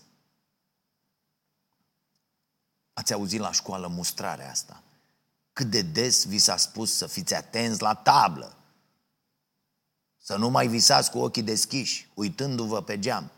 ați 3.01 3.13
auzit 3.13 3.39
la 3.39 3.51
școală 3.51 3.87
mustrarea 3.87 4.49
asta? 4.49 4.83
Cât 5.53 5.69
de 5.69 5.81
des 5.81 6.25
vi 6.25 6.37
s-a 6.37 6.57
spus 6.57 6.95
să 6.95 7.07
fiți 7.07 7.33
atenți 7.33 7.81
la 7.81 7.93
tablă? 7.93 8.55
Să 10.17 10.35
nu 10.35 10.49
mai 10.49 10.67
visați 10.67 11.11
cu 11.11 11.17
ochii 11.17 11.41
deschiși, 11.41 12.09
uitându-vă 12.13 12.81
pe 12.81 12.99
geam. 12.99 13.31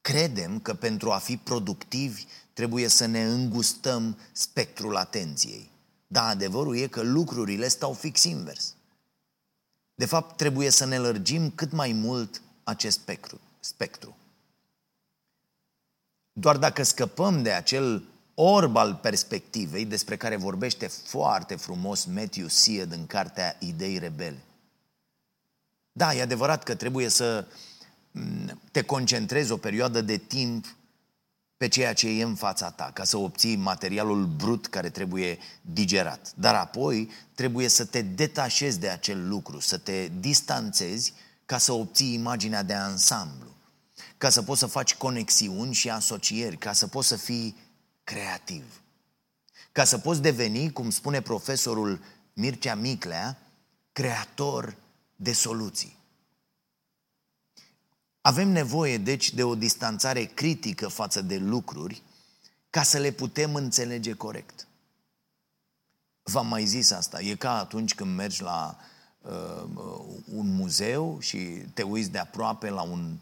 Credem 0.00 0.60
că 0.60 0.74
pentru 0.74 1.12
a 1.12 1.18
fi 1.18 1.36
productivi 1.36 2.24
trebuie 2.52 2.88
să 2.88 3.06
ne 3.06 3.24
îngustăm 3.24 4.18
spectrul 4.32 4.96
atenției. 4.96 5.70
Dar 6.06 6.28
adevărul 6.28 6.76
e 6.76 6.86
că 6.86 7.02
lucrurile 7.02 7.68
stau 7.68 7.92
fix 7.92 8.24
invers. 8.24 8.74
De 9.94 10.06
fapt, 10.06 10.36
trebuie 10.36 10.70
să 10.70 10.84
ne 10.84 10.98
lărgim 10.98 11.50
cât 11.50 11.72
mai 11.72 11.92
mult 11.92 12.42
acest 12.64 12.98
spectru. 13.00 13.40
spectru. 13.60 14.16
Doar 16.32 16.56
dacă 16.56 16.82
scăpăm 16.82 17.42
de 17.42 17.52
acel 17.52 18.04
orb 18.34 18.76
al 18.76 18.94
perspectivei 18.94 19.84
despre 19.84 20.16
care 20.16 20.36
vorbește 20.36 20.86
foarte 20.86 21.54
frumos 21.54 22.04
Matthew 22.04 22.46
Seed 22.46 22.92
în 22.92 23.06
cartea 23.06 23.56
Idei 23.58 23.98
Rebele. 23.98 24.42
Da, 25.92 26.14
e 26.14 26.22
adevărat 26.22 26.62
că 26.62 26.74
trebuie 26.74 27.08
să 27.08 27.46
mm, 28.10 28.60
te 28.70 28.82
concentrezi 28.82 29.52
o 29.52 29.56
perioadă 29.56 30.00
de 30.00 30.16
timp 30.16 30.66
pe 31.56 31.68
ceea 31.68 31.92
ce 31.92 32.08
e 32.08 32.22
în 32.22 32.34
fața 32.34 32.70
ta, 32.70 32.90
ca 32.94 33.04
să 33.04 33.16
obții 33.16 33.56
materialul 33.56 34.26
brut 34.26 34.66
care 34.66 34.90
trebuie 34.90 35.38
digerat. 35.60 36.32
Dar 36.34 36.54
apoi 36.54 37.10
trebuie 37.34 37.68
să 37.68 37.84
te 37.84 38.02
detașezi 38.02 38.78
de 38.78 38.88
acel 38.88 39.28
lucru, 39.28 39.60
să 39.60 39.78
te 39.78 40.10
distanțezi 40.20 41.12
ca 41.46 41.58
să 41.58 41.72
obții 41.72 42.14
imaginea 42.14 42.62
de 42.62 42.74
ansamblu, 42.74 43.48
ca 44.22 44.30
să 44.30 44.42
poți 44.42 44.60
să 44.60 44.66
faci 44.66 44.94
conexiuni 44.94 45.74
și 45.74 45.90
asocieri, 45.90 46.56
ca 46.56 46.72
să 46.72 46.86
poți 46.86 47.08
să 47.08 47.16
fii 47.16 47.56
creativ. 48.04 48.82
Ca 49.72 49.84
să 49.84 49.98
poți 49.98 50.22
deveni, 50.22 50.72
cum 50.72 50.90
spune 50.90 51.20
profesorul 51.20 52.00
Mircea 52.32 52.74
Miclea, 52.74 53.38
creator 53.92 54.76
de 55.16 55.32
soluții. 55.32 55.96
Avem 58.20 58.48
nevoie, 58.48 58.98
deci, 58.98 59.32
de 59.32 59.44
o 59.44 59.54
distanțare 59.54 60.24
critică 60.24 60.88
față 60.88 61.22
de 61.22 61.36
lucruri 61.36 62.02
ca 62.70 62.82
să 62.82 62.98
le 62.98 63.10
putem 63.10 63.54
înțelege 63.54 64.12
corect. 64.12 64.66
V-am 66.22 66.46
mai 66.46 66.64
zis 66.64 66.90
asta. 66.90 67.20
E 67.20 67.34
ca 67.34 67.58
atunci 67.58 67.94
când 67.94 68.16
mergi 68.16 68.42
la 68.42 68.76
uh, 69.20 69.64
un 70.34 70.54
muzeu 70.54 71.20
și 71.20 71.38
te 71.74 71.82
uiți 71.82 72.10
de 72.10 72.18
aproape 72.18 72.70
la 72.70 72.82
un 72.82 73.16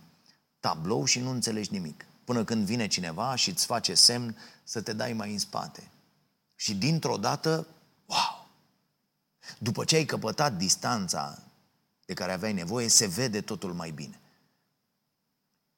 tablou 0.60 1.04
și 1.04 1.20
nu 1.20 1.30
înțelegi 1.30 1.72
nimic. 1.72 2.04
Până 2.24 2.44
când 2.44 2.64
vine 2.64 2.86
cineva 2.86 3.34
și 3.34 3.48
îți 3.50 3.66
face 3.66 3.94
semn 3.94 4.36
să 4.64 4.80
te 4.80 4.92
dai 4.92 5.12
mai 5.12 5.32
în 5.32 5.38
spate. 5.38 5.90
Și 6.54 6.74
dintr-o 6.74 7.16
dată, 7.16 7.66
wow! 8.06 8.48
După 9.58 9.84
ce 9.84 9.96
ai 9.96 10.04
căpătat 10.04 10.56
distanța 10.56 11.38
de 12.04 12.14
care 12.14 12.32
aveai 12.32 12.52
nevoie, 12.52 12.88
se 12.88 13.06
vede 13.06 13.40
totul 13.40 13.72
mai 13.72 13.90
bine. 13.90 14.20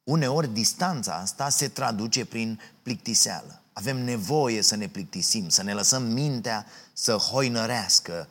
Uneori 0.03 0.49
distanța 0.49 1.15
asta 1.15 1.49
se 1.49 1.69
traduce 1.69 2.25
prin 2.25 2.61
plictiseală. 2.83 3.63
Avem 3.73 4.05
nevoie 4.05 4.63
să 4.63 4.77
ne 4.77 4.89
plictisim, 4.89 5.49
să 5.49 5.63
ne 5.63 5.75
lăsăm 5.75 6.03
mintea 6.03 6.67
să 6.93 7.13
hoinărească 7.13 8.29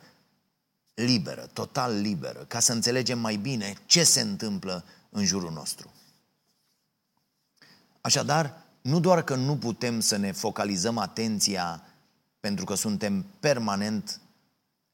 liberă, 0.94 1.46
total 1.52 2.00
liberă, 2.00 2.38
ca 2.38 2.60
să 2.60 2.72
înțelegem 2.72 3.18
mai 3.18 3.36
bine 3.36 3.74
ce 3.86 4.04
se 4.04 4.20
întâmplă 4.20 4.84
în 5.10 5.24
jurul 5.24 5.52
nostru. 5.52 5.92
Așadar, 8.02 8.62
nu 8.80 9.00
doar 9.00 9.22
că 9.22 9.34
nu 9.34 9.56
putem 9.56 10.00
să 10.00 10.16
ne 10.16 10.32
focalizăm 10.32 10.98
atenția 10.98 11.82
pentru 12.40 12.64
că 12.64 12.74
suntem 12.74 13.22
permanent 13.40 14.20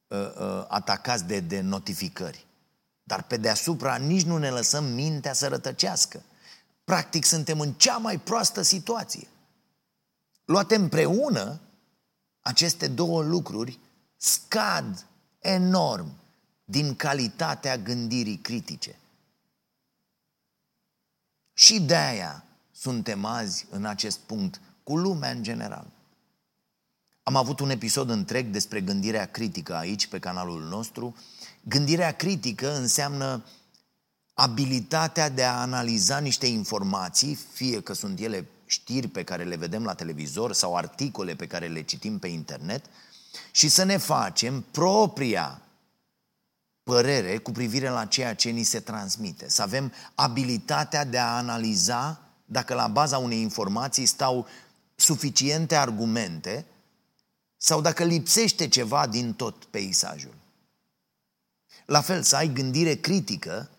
uh, 0.07 0.19
uh, 0.19 0.65
atacați 0.69 1.25
de, 1.25 1.41
de 1.41 1.61
notificări, 1.61 2.47
dar 3.03 3.23
pe 3.23 3.37
deasupra 3.37 3.97
nici 3.97 4.25
nu 4.25 4.37
ne 4.37 4.51
lăsăm 4.51 4.85
mintea 4.85 5.33
să 5.33 5.49
rătăcească. 5.49 6.23
Practic 6.85 7.25
suntem 7.25 7.61
în 7.61 7.73
cea 7.73 7.97
mai 7.97 8.19
proastă 8.19 8.63
situație. 8.63 9.29
Luate 10.45 10.75
împreună, 10.75 11.61
aceste 12.41 12.89
două 12.89 13.23
lucruri 13.23 13.79
scad 14.17 15.07
enorm 15.39 16.13
din 16.65 16.97
calitatea 16.97 17.77
gândirii 17.77 18.39
critice. 18.39 18.99
Și 21.53 21.81
de 21.81 21.97
aia 21.97 22.45
suntem 22.81 23.25
azi 23.25 23.67
în 23.71 23.85
acest 23.85 24.19
punct 24.19 24.61
cu 24.83 24.97
lumea 24.97 25.31
în 25.31 25.43
general. 25.43 25.87
Am 27.23 27.37
avut 27.37 27.61
un 27.61 27.71
episod 27.71 28.11
întreg 28.11 28.47
despre 28.47 28.81
gândirea 28.81 29.27
critică 29.27 29.75
aici, 29.75 30.07
pe 30.07 30.19
canalul 30.19 30.63
nostru. 30.63 31.17
Gândirea 31.63 32.13
critică 32.13 32.77
înseamnă 32.77 33.45
abilitatea 34.35 35.29
de 35.29 35.45
a 35.45 35.61
analiza 35.61 36.19
niște 36.19 36.47
informații, 36.47 37.35
fie 37.35 37.81
că 37.81 37.93
sunt 37.93 38.21
ele 38.21 38.49
știri 38.67 39.09
pe 39.09 39.25
care 39.25 39.45
le 39.45 39.57
vedem 39.57 39.85
la 39.85 39.95
televizor 39.95 40.53
sau 40.53 40.77
articole 40.77 41.35
pe 41.35 41.47
care 41.47 41.67
le 41.67 41.83
citim 41.83 42.19
pe 42.19 42.27
internet, 42.27 42.85
și 43.51 43.69
să 43.69 43.83
ne 43.83 43.97
facem 43.97 44.65
propria 44.71 45.63
părere 46.83 47.39
cu 47.39 47.53
privire 47.53 47.89
la 47.89 48.05
ceea 48.05 48.35
ce 48.35 48.51
ni 48.51 48.63
se 48.63 48.81
transmite. 48.81 49.49
Să 49.49 49.63
avem 49.63 49.93
abilitatea 50.15 51.05
de 51.05 51.19
a 51.19 51.37
analiza 51.37 52.28
dacă 52.51 52.75
la 52.75 52.87
baza 52.87 53.19
unei 53.19 53.41
informații 53.41 54.07
stau 54.07 54.47
suficiente 54.95 55.77
argumente 55.77 56.65
sau 57.57 57.81
dacă 57.81 58.05
lipsește 58.05 58.69
ceva 58.69 59.07
din 59.07 59.35
tot 59.35 59.65
peisajul. 59.65 60.35
La 61.87 62.01
fel, 62.01 62.23
să 62.23 62.37
ai 62.37 62.53
gândire 62.53 62.95
critică 62.95 63.71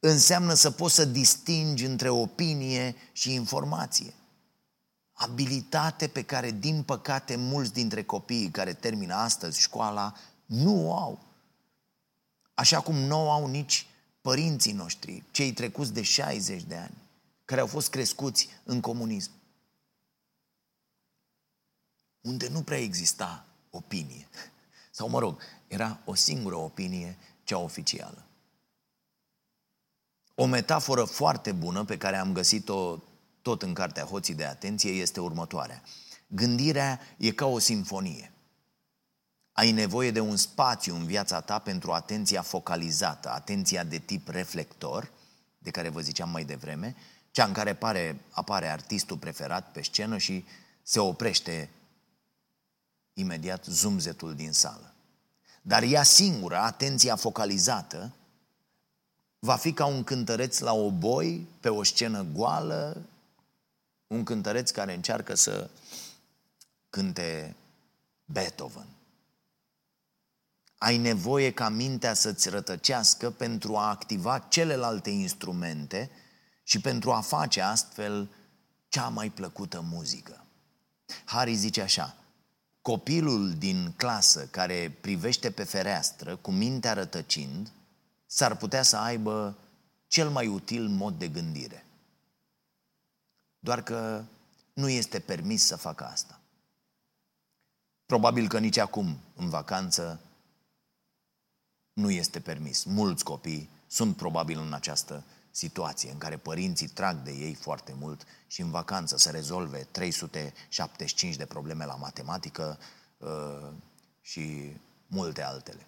înseamnă 0.00 0.54
să 0.54 0.70
poți 0.70 0.94
să 0.94 1.04
distingi 1.04 1.84
între 1.84 2.08
opinie 2.08 2.94
și 3.12 3.32
informație. 3.32 4.14
Abilitate 5.12 6.06
pe 6.06 6.22
care, 6.22 6.50
din 6.50 6.82
păcate, 6.82 7.36
mulți 7.36 7.72
dintre 7.72 8.02
copiii 8.02 8.50
care 8.50 8.72
termină 8.72 9.14
astăzi 9.14 9.60
școala 9.60 10.14
nu 10.46 10.88
o 10.88 10.98
au. 10.98 11.18
Așa 12.54 12.80
cum 12.80 12.94
nu 12.94 13.30
au 13.30 13.46
nici 13.46 13.86
părinții 14.20 14.72
noștri, 14.72 15.22
cei 15.30 15.52
trecuți 15.52 15.92
de 15.92 16.02
60 16.02 16.62
de 16.62 16.76
ani 16.76 16.94
care 17.50 17.62
au 17.62 17.66
fost 17.66 17.90
crescuți 17.90 18.48
în 18.64 18.80
comunism. 18.80 19.30
Unde 22.20 22.48
nu 22.48 22.62
prea 22.62 22.78
exista 22.78 23.46
opinie. 23.70 24.28
Sau, 24.90 25.08
mă 25.08 25.18
rog, 25.18 25.40
era 25.68 26.00
o 26.04 26.14
singură 26.14 26.56
opinie, 26.56 27.18
cea 27.44 27.58
oficială. 27.58 28.24
O 30.34 30.46
metaforă 30.46 31.04
foarte 31.04 31.52
bună 31.52 31.84
pe 31.84 31.96
care 31.98 32.16
am 32.16 32.32
găsit-o 32.32 32.98
tot 33.42 33.62
în 33.62 33.74
cartea 33.74 34.04
Hoții 34.04 34.34
de 34.34 34.44
Atenție 34.44 34.90
este 34.90 35.20
următoarea. 35.20 35.82
Gândirea 36.26 37.00
e 37.16 37.30
ca 37.30 37.46
o 37.46 37.58
simfonie. 37.58 38.32
Ai 39.52 39.70
nevoie 39.70 40.10
de 40.10 40.20
un 40.20 40.36
spațiu 40.36 40.94
în 40.94 41.06
viața 41.06 41.40
ta 41.40 41.58
pentru 41.58 41.92
atenția 41.92 42.42
focalizată, 42.42 43.30
atenția 43.30 43.84
de 43.84 43.98
tip 43.98 44.28
reflector, 44.28 45.10
de 45.58 45.70
care 45.70 45.88
vă 45.88 46.00
ziceam 46.00 46.30
mai 46.30 46.44
devreme, 46.44 46.96
cea 47.40 47.46
în 47.46 47.52
care 47.52 47.70
apare, 47.70 48.20
apare 48.30 48.68
artistul 48.68 49.16
preferat 49.16 49.72
pe 49.72 49.82
scenă 49.82 50.18
și 50.18 50.44
se 50.82 50.98
oprește 50.98 51.70
imediat 53.12 53.64
zumzetul 53.64 54.34
din 54.34 54.52
sală. 54.52 54.94
Dar 55.62 55.82
ea 55.82 56.02
singură, 56.02 56.56
atenția 56.56 57.16
focalizată, 57.16 58.14
va 59.38 59.56
fi 59.56 59.72
ca 59.72 59.84
un 59.84 60.04
cântăreț 60.04 60.58
la 60.58 60.72
oboi, 60.72 61.46
pe 61.60 61.68
o 61.68 61.82
scenă 61.82 62.22
goală, 62.22 63.02
un 64.06 64.24
cântăreț 64.24 64.70
care 64.70 64.94
încearcă 64.94 65.34
să 65.34 65.70
cânte 66.90 67.56
Beethoven. 68.24 68.86
ai 70.78 70.96
nevoie 70.96 71.52
ca 71.52 71.68
mintea 71.68 72.14
să-ți 72.14 72.48
rătăcească 72.48 73.30
pentru 73.30 73.76
a 73.76 73.88
activa 73.88 74.38
celelalte 74.38 75.10
instrumente 75.10 76.10
și 76.70 76.80
pentru 76.80 77.12
a 77.12 77.20
face 77.20 77.60
astfel 77.60 78.28
cea 78.88 79.08
mai 79.08 79.30
plăcută 79.30 79.80
muzică. 79.80 80.44
Harry 81.24 81.54
zice 81.54 81.80
așa, 81.80 82.16
copilul 82.82 83.54
din 83.54 83.92
clasă 83.96 84.46
care 84.46 84.98
privește 85.00 85.50
pe 85.50 85.64
fereastră 85.64 86.36
cu 86.36 86.50
mintea 86.50 86.92
rătăcind, 86.92 87.70
s-ar 88.26 88.56
putea 88.56 88.82
să 88.82 88.96
aibă 88.96 89.56
cel 90.06 90.28
mai 90.28 90.46
util 90.46 90.88
mod 90.88 91.18
de 91.18 91.28
gândire. 91.28 91.84
Doar 93.58 93.82
că 93.82 94.24
nu 94.72 94.88
este 94.88 95.18
permis 95.18 95.64
să 95.64 95.76
facă 95.76 96.04
asta. 96.04 96.40
Probabil 98.06 98.48
că 98.48 98.58
nici 98.58 98.78
acum, 98.78 99.18
în 99.36 99.48
vacanță, 99.48 100.20
nu 101.92 102.10
este 102.10 102.40
permis. 102.40 102.84
Mulți 102.84 103.24
copii 103.24 103.68
sunt 103.86 104.16
probabil 104.16 104.58
în 104.58 104.72
această 104.72 105.24
situație 105.50 106.10
în 106.10 106.18
care 106.18 106.36
părinții 106.36 106.88
trag 106.88 107.22
de 107.22 107.30
ei 107.30 107.54
foarte 107.54 107.94
mult 107.98 108.26
și 108.46 108.60
în 108.60 108.70
vacanță 108.70 109.16
să 109.16 109.30
rezolve 109.30 109.86
375 109.90 111.36
de 111.36 111.44
probleme 111.44 111.84
la 111.84 111.94
matematică 111.94 112.78
uh, 113.18 113.68
și 114.20 114.76
multe 115.06 115.42
altele. 115.42 115.86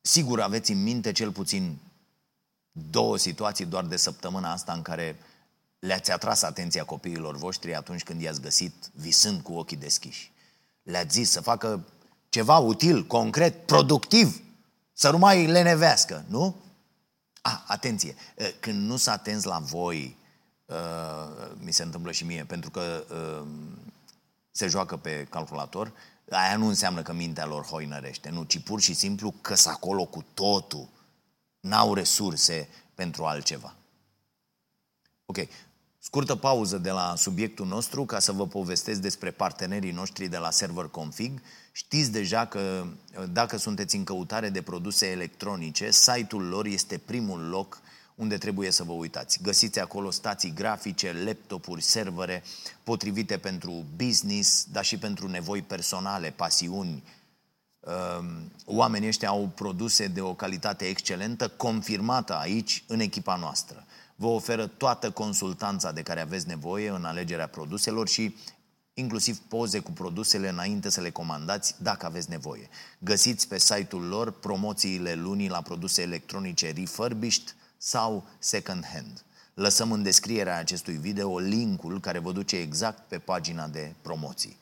Sigur 0.00 0.40
aveți 0.40 0.72
în 0.72 0.82
minte 0.82 1.12
cel 1.12 1.32
puțin 1.32 1.78
două 2.72 3.16
situații 3.16 3.64
doar 3.64 3.84
de 3.84 3.96
săptămâna 3.96 4.52
asta 4.52 4.72
în 4.72 4.82
care 4.82 5.16
le-ați 5.78 6.12
atras 6.12 6.42
atenția 6.42 6.84
copiilor 6.84 7.36
voștri 7.36 7.74
atunci 7.74 8.02
când 8.02 8.20
i-ați 8.20 8.40
găsit 8.40 8.74
visând 8.94 9.40
cu 9.40 9.52
ochii 9.52 9.76
deschiși. 9.76 10.32
Le-ați 10.82 11.14
zis 11.14 11.30
să 11.30 11.40
facă 11.40 11.84
ceva 12.28 12.58
util, 12.58 13.06
concret, 13.06 13.66
productiv, 13.66 14.42
să 14.98 15.10
nu 15.10 15.18
mai 15.18 15.46
lenevească, 15.46 16.24
nu? 16.28 16.56
A, 17.40 17.64
atenție, 17.66 18.14
când 18.60 18.86
nu 18.86 18.96
s-a 18.96 19.12
atens 19.12 19.44
la 19.44 19.58
voi, 19.58 20.16
uh, 20.64 21.50
mi 21.58 21.72
se 21.72 21.82
întâmplă 21.82 22.12
și 22.12 22.24
mie, 22.24 22.44
pentru 22.44 22.70
că 22.70 23.04
uh, 23.10 23.48
se 24.50 24.66
joacă 24.66 24.96
pe 24.96 25.26
calculator, 25.30 25.92
aia 26.30 26.56
nu 26.56 26.66
înseamnă 26.66 27.02
că 27.02 27.12
mintea 27.12 27.46
lor 27.46 27.64
hoinărește, 27.64 28.28
nu, 28.28 28.42
ci 28.42 28.58
pur 28.58 28.80
și 28.80 28.94
simplu 28.94 29.34
că 29.40 29.54
s 29.54 29.66
acolo 29.66 30.04
cu 30.04 30.24
totul. 30.34 30.88
N-au 31.60 31.94
resurse 31.94 32.68
pentru 32.94 33.24
altceva. 33.24 33.74
Ok, 35.26 35.38
scurtă 35.98 36.36
pauză 36.36 36.78
de 36.78 36.90
la 36.90 37.14
subiectul 37.16 37.66
nostru 37.66 38.04
ca 38.04 38.18
să 38.18 38.32
vă 38.32 38.46
povestesc 38.46 39.00
despre 39.00 39.30
partenerii 39.30 39.90
noștri 39.90 40.28
de 40.28 40.36
la 40.36 40.50
Server 40.50 40.84
Config. 40.84 41.42
Știți 41.72 42.10
deja 42.10 42.46
că 42.46 42.86
dacă 43.32 43.56
sunteți 43.56 43.96
în 43.96 44.04
căutare 44.04 44.48
de 44.48 44.62
produse 44.62 45.06
electronice, 45.06 45.90
site-ul 45.90 46.42
lor 46.42 46.66
este 46.66 46.98
primul 46.98 47.48
loc 47.48 47.80
unde 48.14 48.38
trebuie 48.38 48.70
să 48.70 48.82
vă 48.82 48.92
uitați. 48.92 49.42
Găsiți 49.42 49.80
acolo 49.80 50.10
stații 50.10 50.52
grafice, 50.52 51.12
laptopuri, 51.24 51.82
servere 51.82 52.42
potrivite 52.82 53.38
pentru 53.38 53.84
business, 53.96 54.66
dar 54.72 54.84
și 54.84 54.98
pentru 54.98 55.28
nevoi 55.28 55.62
personale, 55.62 56.30
pasiuni. 56.30 57.02
Ehm, 57.86 58.52
oamenii 58.64 59.08
ăștia 59.08 59.28
au 59.28 59.50
produse 59.54 60.06
de 60.06 60.20
o 60.20 60.34
calitate 60.34 60.84
excelentă, 60.84 61.48
confirmată 61.48 62.34
aici, 62.34 62.84
în 62.86 63.00
echipa 63.00 63.36
noastră. 63.36 63.86
Vă 64.20 64.26
oferă 64.26 64.66
toată 64.66 65.10
consultanța 65.10 65.92
de 65.92 66.02
care 66.02 66.20
aveți 66.20 66.46
nevoie 66.46 66.88
în 66.88 67.04
alegerea 67.04 67.46
produselor 67.46 68.08
și 68.08 68.36
inclusiv 68.94 69.38
poze 69.38 69.78
cu 69.78 69.90
produsele 69.90 70.48
înainte 70.48 70.90
să 70.90 71.00
le 71.00 71.10
comandați 71.10 71.74
dacă 71.82 72.06
aveți 72.06 72.30
nevoie. 72.30 72.68
Găsiți 72.98 73.48
pe 73.48 73.58
site-ul 73.58 74.02
lor 74.02 74.30
promoțiile 74.30 75.14
lunii 75.14 75.48
la 75.48 75.62
produse 75.62 76.02
electronice 76.02 76.70
refurbished, 76.70 77.56
sau 77.76 78.26
second 78.38 78.84
hand. 78.92 79.24
Lăsăm 79.54 79.92
în 79.92 80.02
descrierea 80.02 80.58
acestui 80.58 80.96
video 80.96 81.38
linkul 81.38 82.00
care 82.00 82.18
vă 82.18 82.32
duce 82.32 82.56
exact 82.56 83.08
pe 83.08 83.18
pagina 83.18 83.68
de 83.68 83.94
promoții. 84.02 84.56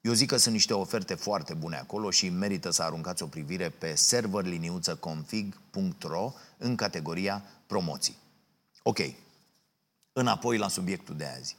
Eu 0.00 0.12
zic 0.12 0.28
că 0.28 0.36
sunt 0.36 0.54
niște 0.54 0.74
oferte 0.74 1.14
foarte 1.14 1.54
bune 1.54 1.76
acolo 1.76 2.10
și 2.10 2.28
merită 2.28 2.70
să 2.70 2.82
aruncați 2.82 3.22
o 3.22 3.26
privire 3.26 3.68
pe 3.68 3.94
serverliniuțăconfig.ro 3.94 6.32
în 6.58 6.76
categoria 6.76 7.42
promoții. 7.66 8.24
Ok, 8.88 8.98
înapoi 10.12 10.58
la 10.58 10.68
subiectul 10.68 11.16
de 11.16 11.24
azi. 11.38 11.56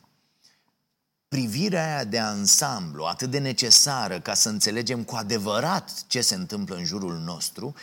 Privirea 1.28 1.86
aia 1.86 2.04
de 2.04 2.20
ansamblu, 2.20 3.04
atât 3.04 3.30
de 3.30 3.38
necesară 3.40 4.20
ca 4.20 4.34
să 4.34 4.50
înțelegem 4.50 5.04
cu 5.04 5.16
adevărat 5.16 6.04
ce 6.08 6.22
se 6.22 6.36
întâmplă 6.36 6.76
în 6.76 6.84
jurul 6.84 7.18
nostru, 7.18 7.74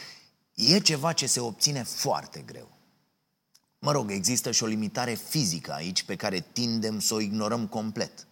e 0.54 0.78
ceva 0.78 1.12
ce 1.12 1.26
se 1.26 1.40
obține 1.40 1.83
foarte 1.83 2.40
greu. 2.40 2.68
Mă 3.78 3.92
rog, 3.92 4.11
există 4.11 4.50
și 4.50 4.62
o 4.62 4.66
limitare 4.66 5.14
fizică 5.14 5.72
aici 5.72 6.02
pe 6.02 6.16
care 6.16 6.40
tindem 6.52 7.00
să 7.00 7.14
o 7.14 7.20
ignorăm 7.20 7.66
complet. 7.66 8.26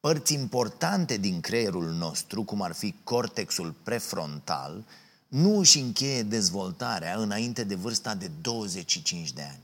Părți 0.00 0.34
importante 0.34 1.16
din 1.16 1.40
creierul 1.40 1.92
nostru, 1.92 2.42
cum 2.42 2.62
ar 2.62 2.72
fi 2.72 2.94
cortexul 3.04 3.74
prefrontal, 3.82 4.84
nu 5.28 5.58
își 5.58 5.78
încheie 5.78 6.22
dezvoltarea 6.22 7.16
înainte 7.16 7.64
de 7.64 7.74
vârsta 7.74 8.14
de 8.14 8.30
25 8.40 9.32
de 9.32 9.42
ani. 9.42 9.63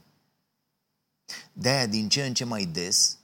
De-aia, 1.52 1.86
din 1.86 2.08
ce 2.08 2.26
în 2.26 2.34
ce 2.34 2.44
mai 2.44 2.64
des, 2.64 3.16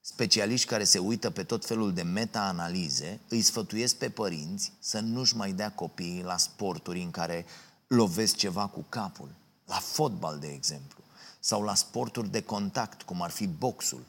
specialiști 0.00 0.66
care 0.66 0.84
se 0.84 0.98
uită 0.98 1.30
pe 1.30 1.44
tot 1.44 1.66
felul 1.66 1.92
de 1.92 2.02
meta-analize 2.02 3.20
îi 3.28 3.42
sfătuiesc 3.42 3.96
pe 3.96 4.10
părinți 4.10 4.72
să 4.78 5.00
nu-și 5.00 5.36
mai 5.36 5.52
dea 5.52 5.72
copiii 5.72 6.22
la 6.22 6.36
sporturi 6.36 7.02
în 7.02 7.10
care 7.10 7.46
lovesc 7.86 8.36
ceva 8.36 8.66
cu 8.66 8.84
capul, 8.88 9.28
la 9.64 9.74
fotbal, 9.74 10.38
de 10.38 10.48
exemplu. 10.48 11.02
Sau 11.40 11.62
la 11.62 11.74
sporturi 11.74 12.30
de 12.30 12.42
contact, 12.42 13.02
cum 13.02 13.22
ar 13.22 13.30
fi 13.30 13.46
boxul. 13.46 14.04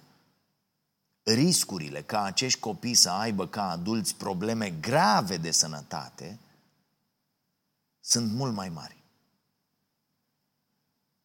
Riscurile 1.24 2.02
ca 2.02 2.24
acești 2.24 2.60
copii 2.60 2.94
să 2.94 3.10
aibă 3.10 3.48
ca 3.48 3.70
adulți 3.70 4.16
probleme 4.16 4.70
grave 4.70 5.38
de 5.38 5.52
sănătate 5.52 6.40
sunt 8.00 8.32
mult 8.32 8.54
mai 8.54 8.70
mari 8.70 8.97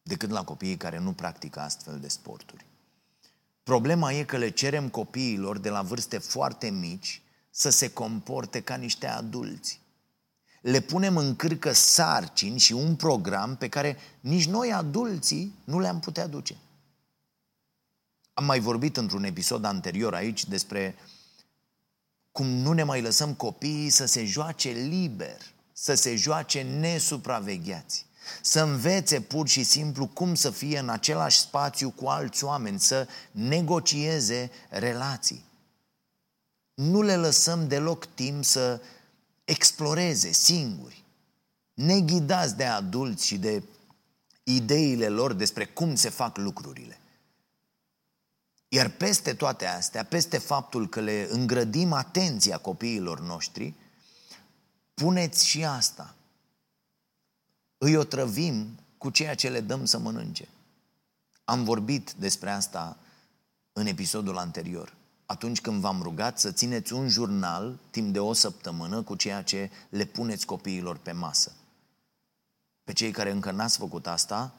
decât 0.03 0.29
la 0.29 0.43
copiii 0.43 0.77
care 0.77 0.99
nu 0.99 1.13
practică 1.13 1.59
astfel 1.59 1.99
de 1.99 2.07
sporturi. 2.07 2.65
Problema 3.63 4.11
e 4.11 4.23
că 4.23 4.37
le 4.37 4.49
cerem 4.49 4.89
copiilor 4.89 5.57
de 5.57 5.69
la 5.69 5.81
vârste 5.81 6.17
foarte 6.17 6.69
mici 6.69 7.21
să 7.49 7.69
se 7.69 7.89
comporte 7.93 8.61
ca 8.61 8.75
niște 8.75 9.07
adulți 9.07 9.81
le 10.63 10.79
punem 10.79 11.17
în 11.17 11.35
cârcă 11.35 11.71
sarcini 11.71 12.59
și 12.59 12.73
un 12.73 12.95
program 12.95 13.55
pe 13.55 13.69
care 13.69 13.97
nici 14.19 14.45
noi 14.47 14.73
adulții 14.73 15.55
nu 15.63 15.79
le-am 15.79 15.99
putea 15.99 16.27
duce. 16.27 16.57
Am 18.33 18.45
mai 18.45 18.59
vorbit 18.59 18.97
într-un 18.97 19.23
episod 19.23 19.65
anterior 19.65 20.13
aici 20.13 20.45
despre 20.45 20.95
cum 22.31 22.47
nu 22.47 22.71
ne 22.71 22.83
mai 22.83 23.01
lăsăm 23.01 23.33
copiii 23.33 23.89
să 23.89 24.05
se 24.05 24.25
joace 24.25 24.69
liber, 24.69 25.41
să 25.73 25.93
se 25.93 26.15
joace 26.15 26.61
nesupravegheați, 26.61 28.05
să 28.41 28.61
învețe 28.61 29.21
pur 29.21 29.47
și 29.47 29.63
simplu 29.63 30.07
cum 30.07 30.35
să 30.35 30.49
fie 30.49 30.79
în 30.79 30.89
același 30.89 31.39
spațiu 31.39 31.89
cu 31.89 32.07
alți 32.07 32.43
oameni, 32.43 32.79
să 32.79 33.07
negocieze 33.31 34.51
relații. 34.69 35.43
Nu 36.73 37.01
le 37.01 37.15
lăsăm 37.15 37.67
deloc 37.67 38.05
timp 38.05 38.43
să 38.43 38.81
exploreze 39.45 40.31
singuri, 40.31 41.03
neghidați 41.73 42.55
de 42.55 42.65
adulți 42.65 43.25
și 43.25 43.37
de 43.37 43.63
ideile 44.43 45.07
lor 45.07 45.33
despre 45.33 45.65
cum 45.65 45.95
se 45.95 46.09
fac 46.09 46.37
lucrurile. 46.37 46.97
Iar 48.67 48.89
peste 48.89 49.33
toate 49.33 49.65
astea, 49.65 50.03
peste 50.03 50.37
faptul 50.37 50.89
că 50.89 50.99
le 50.99 51.27
îngrădim 51.29 51.93
atenția 51.93 52.57
copiilor 52.57 53.19
noștri, 53.19 53.73
puneți 54.93 55.47
și 55.47 55.65
asta. 55.65 56.15
Îi 57.83 57.95
otrăvim 57.95 58.79
cu 58.97 59.09
ceea 59.09 59.35
ce 59.35 59.49
le 59.49 59.61
dăm 59.61 59.85
să 59.85 59.97
mănânce. 59.97 60.49
Am 61.43 61.63
vorbit 61.63 62.11
despre 62.11 62.49
asta 62.49 62.97
în 63.73 63.85
episodul 63.85 64.37
anterior 64.37 64.93
atunci 65.25 65.61
când 65.61 65.81
v-am 65.81 66.01
rugat 66.01 66.39
să 66.39 66.51
țineți 66.51 66.93
un 66.93 67.07
jurnal 67.07 67.79
timp 67.89 68.13
de 68.13 68.19
o 68.19 68.33
săptămână 68.33 69.01
cu 69.01 69.15
ceea 69.15 69.41
ce 69.41 69.71
le 69.89 70.05
puneți 70.05 70.45
copiilor 70.45 70.97
pe 70.97 71.11
masă. 71.11 71.51
Pe 72.83 72.93
cei 72.93 73.11
care 73.11 73.31
încă 73.31 73.51
n-ați 73.51 73.77
făcut 73.77 74.07
asta, 74.07 74.53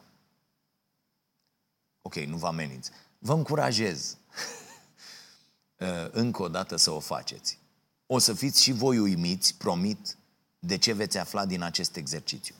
ok, 2.02 2.14
nu 2.14 2.36
vă 2.36 2.46
ameninți, 2.46 2.90
vă 3.18 3.32
încurajez 3.32 4.16
uh, 5.78 6.08
încă 6.10 6.42
o 6.42 6.48
dată 6.48 6.76
să 6.76 6.90
o 6.90 7.00
faceți. 7.00 7.58
O 8.06 8.18
să 8.18 8.32
fiți 8.32 8.62
și 8.62 8.72
voi 8.72 8.98
uimiți, 8.98 9.54
promit, 9.54 10.16
de 10.58 10.78
ce 10.78 10.92
veți 10.92 11.18
afla 11.18 11.46
din 11.46 11.62
acest 11.62 11.96
exercițiu. 11.96 12.54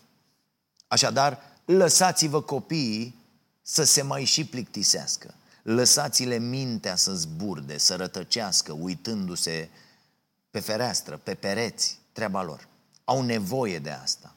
Așadar, 0.95 1.39
lăsați-vă 1.65 2.43
copiii 2.43 3.15
să 3.63 3.85
se 3.85 4.03
mai 4.03 4.25
și 4.25 4.45
plictisească. 4.45 5.35
Lăsați-le 5.63 6.39
mintea 6.39 6.97
să 6.97 7.15
zburde, 7.15 7.79
să 7.79 7.97
rătăcească, 7.97 8.73
uitându-se 8.73 9.69
pe 10.51 10.61
fereastră, 10.61 11.17
pe 11.17 11.35
pereți, 11.35 11.99
treaba 12.13 12.43
lor. 12.43 12.69
Au 13.05 13.23
nevoie 13.23 13.79
de 13.79 13.91
asta. 13.91 14.35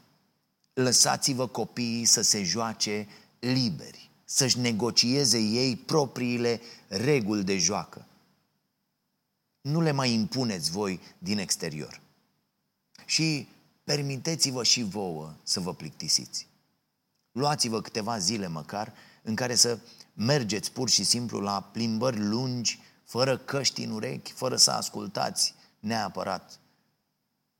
Lăsați-vă 0.73 1.47
copiii 1.47 2.05
să 2.05 2.21
se 2.21 2.43
joace 2.43 3.07
liberi, 3.39 4.09
să-și 4.25 4.59
negocieze 4.59 5.39
ei 5.39 5.75
propriile 5.75 6.61
reguli 6.87 7.43
de 7.43 7.57
joacă. 7.57 8.05
Nu 9.61 9.81
le 9.81 9.91
mai 9.91 10.11
impuneți 10.11 10.71
voi 10.71 10.99
din 11.17 11.37
exterior. 11.37 12.01
Și 13.05 13.47
permiteți-vă 13.87 14.63
și 14.63 14.83
vouă 14.83 15.33
să 15.43 15.59
vă 15.59 15.73
plictisiți. 15.73 16.47
Luați-vă 17.31 17.81
câteva 17.81 18.17
zile 18.17 18.47
măcar 18.47 18.93
în 19.23 19.35
care 19.35 19.55
să 19.55 19.79
mergeți 20.13 20.71
pur 20.71 20.89
și 20.89 21.03
simplu 21.03 21.39
la 21.39 21.61
plimbări 21.61 22.19
lungi, 22.19 22.79
fără 23.03 23.37
căști 23.37 23.83
în 23.83 23.91
urechi, 23.91 24.31
fără 24.31 24.55
să 24.55 24.71
ascultați 24.71 25.53
neapărat 25.79 26.59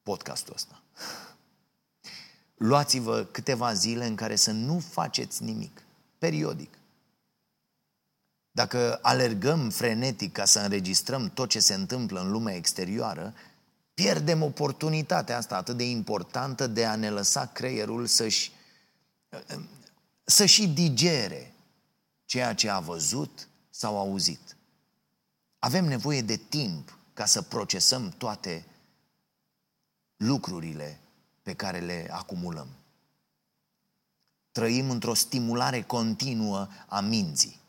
podcastul 0.04 0.54
ăsta. 0.54 0.84
Luați-vă 2.56 3.24
câteva 3.24 3.74
zile 3.74 4.06
în 4.06 4.16
care 4.16 4.36
să 4.36 4.52
nu 4.52 4.80
faceți 4.80 5.44
nimic, 5.44 5.82
periodic. 6.18 6.78
Dacă 8.52 9.00
alergăm 9.02 9.70
frenetic 9.70 10.32
ca 10.32 10.46
să 10.46 10.60
înregistrăm 10.60 11.30
tot 11.30 11.50
ce 11.50 11.60
se 11.60 11.74
întâmplă 11.74 12.20
în 12.20 12.32
lumea 12.32 12.56
exterioară, 12.56 13.34
pierdem 13.98 14.44
oportunitatea 14.44 15.38
asta 15.38 15.56
atât 15.56 15.78
de 15.78 15.90
importantă 15.90 16.68
de 16.68 16.86
a 16.86 16.96
ne 16.96 17.10
lăsa 17.10 17.46
creierul 17.46 18.06
să-și, 18.06 18.52
să-și 20.24 20.68
digere 20.68 21.54
ceea 22.26 22.54
ce 22.54 22.70
a 22.70 22.80
văzut 22.80 23.48
sau 23.70 24.00
auzit. 24.00 24.58
Avem 25.60 25.86
nevoie 25.86 26.22
de 26.22 26.36
timp 26.36 26.98
ca 27.14 27.26
să 27.26 27.42
procesăm 27.42 28.10
toate 28.10 28.66
lucrurile 30.18 31.00
pe 31.44 31.54
care 31.54 31.80
le 31.80 32.08
acumulăm. 32.12 32.68
Trăim 34.52 34.90
într-o 34.90 35.14
stimulare 35.14 35.82
continuă 35.82 36.68
a 36.88 37.00
minții. 37.00 37.60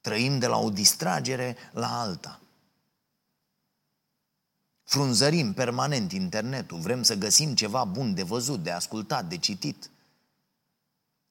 Trăim 0.00 0.38
de 0.38 0.46
la 0.46 0.58
o 0.58 0.70
distragere 0.70 1.56
la 1.72 2.00
alta. 2.00 2.40
Frunzărim 4.94 5.52
permanent 5.52 6.12
internetul, 6.12 6.78
vrem 6.78 7.02
să 7.02 7.14
găsim 7.14 7.54
ceva 7.54 7.84
bun 7.84 8.14
de 8.14 8.22
văzut, 8.22 8.62
de 8.62 8.70
ascultat, 8.70 9.28
de 9.28 9.36
citit. 9.36 9.90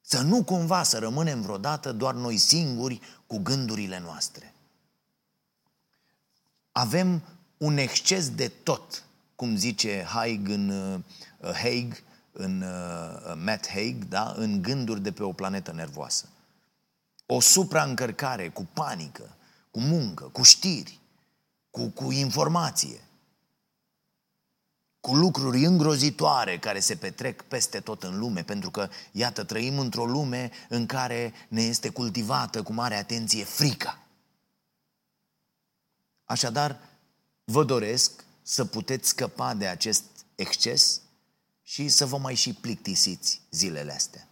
Să 0.02 0.21
nu 0.21 0.43
cumva 0.43 0.84
să 0.84 0.99
rămânem 0.99 1.41
vreodată 1.41 1.91
doar 1.91 2.13
noi 2.13 2.38
singuri 2.38 3.02
cu 3.28 3.38
gândurile 3.38 3.99
noastre. 3.99 4.54
Avem 6.71 7.21
un 7.58 7.78
exces 7.78 8.30
de 8.30 8.47
tot, 8.47 9.04
cum 9.36 9.56
zice 9.56 10.04
Haig 10.08 10.47
în 10.47 10.69
uh, 10.69 11.54
Haig, 11.54 12.04
în 12.32 12.62
uh, 12.62 13.34
Matt 13.43 13.67
Haig, 13.67 14.04
da? 14.04 14.34
în 14.36 14.62
gânduri 14.62 15.02
de 15.02 15.12
pe 15.12 15.23
o 15.23 15.32
planetă 15.32 15.71
nervoasă. 15.71 16.30
O 17.26 17.39
supraîncărcare 17.39 18.49
cu 18.49 18.67
panică, 18.73 19.36
cu 19.71 19.80
muncă, 19.80 20.23
cu 20.23 20.41
știri, 20.41 20.99
cu, 21.69 21.88
cu 21.88 22.12
informație 22.12 23.02
cu 25.03 25.15
lucruri 25.15 25.65
îngrozitoare 25.65 26.59
care 26.59 26.79
se 26.79 26.95
petrec 26.95 27.41
peste 27.41 27.79
tot 27.79 28.03
în 28.03 28.19
lume, 28.19 28.43
pentru 28.43 28.71
că, 28.71 28.89
iată, 29.11 29.43
trăim 29.43 29.79
într-o 29.79 30.05
lume 30.05 30.51
în 30.69 30.85
care 30.85 31.33
ne 31.47 31.61
este 31.61 31.89
cultivată 31.89 32.63
cu 32.63 32.73
mare 32.73 32.95
atenție 32.95 33.43
frica. 33.43 33.99
Așadar, 36.23 36.79
vă 37.43 37.63
doresc 37.63 38.25
să 38.41 38.65
puteți 38.65 39.07
scăpa 39.07 39.53
de 39.53 39.67
acest 39.67 40.03
exces 40.35 41.01
și 41.63 41.89
să 41.89 42.05
vă 42.05 42.17
mai 42.17 42.35
și 42.35 42.53
plictisiți 42.53 43.41
zilele 43.51 43.93
astea. 43.93 44.27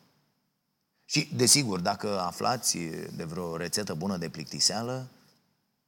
Și, 1.05 1.29
desigur, 1.35 1.79
dacă 1.79 2.19
aflați 2.19 2.77
de 3.15 3.23
vreo 3.23 3.57
rețetă 3.57 3.93
bună 3.93 4.17
de 4.17 4.29
plictiseală, 4.29 5.09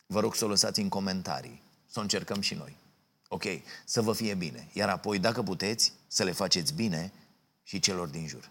vă 0.06 0.20
rog 0.20 0.36
să 0.36 0.46
o 0.46 0.48
lăsați 0.48 0.80
în 0.80 0.90
comentarii, 0.90 1.62
să 1.92 2.00
o 2.00 2.02
încercăm 2.02 2.42
și 2.42 2.54
noi. 2.54 2.82
Ok, 3.34 3.44
să 3.86 4.02
vă 4.02 4.14
fie 4.14 4.34
bine. 4.34 4.68
Iar 4.74 4.90
apoi, 4.90 5.20
dacă 5.20 5.44
puteți, 5.44 5.94
să 6.08 6.24
le 6.24 6.32
faceți 6.32 6.74
bine 6.74 7.14
și 7.64 7.80
celor 7.80 8.08
din 8.08 8.28
jur. 8.28 8.50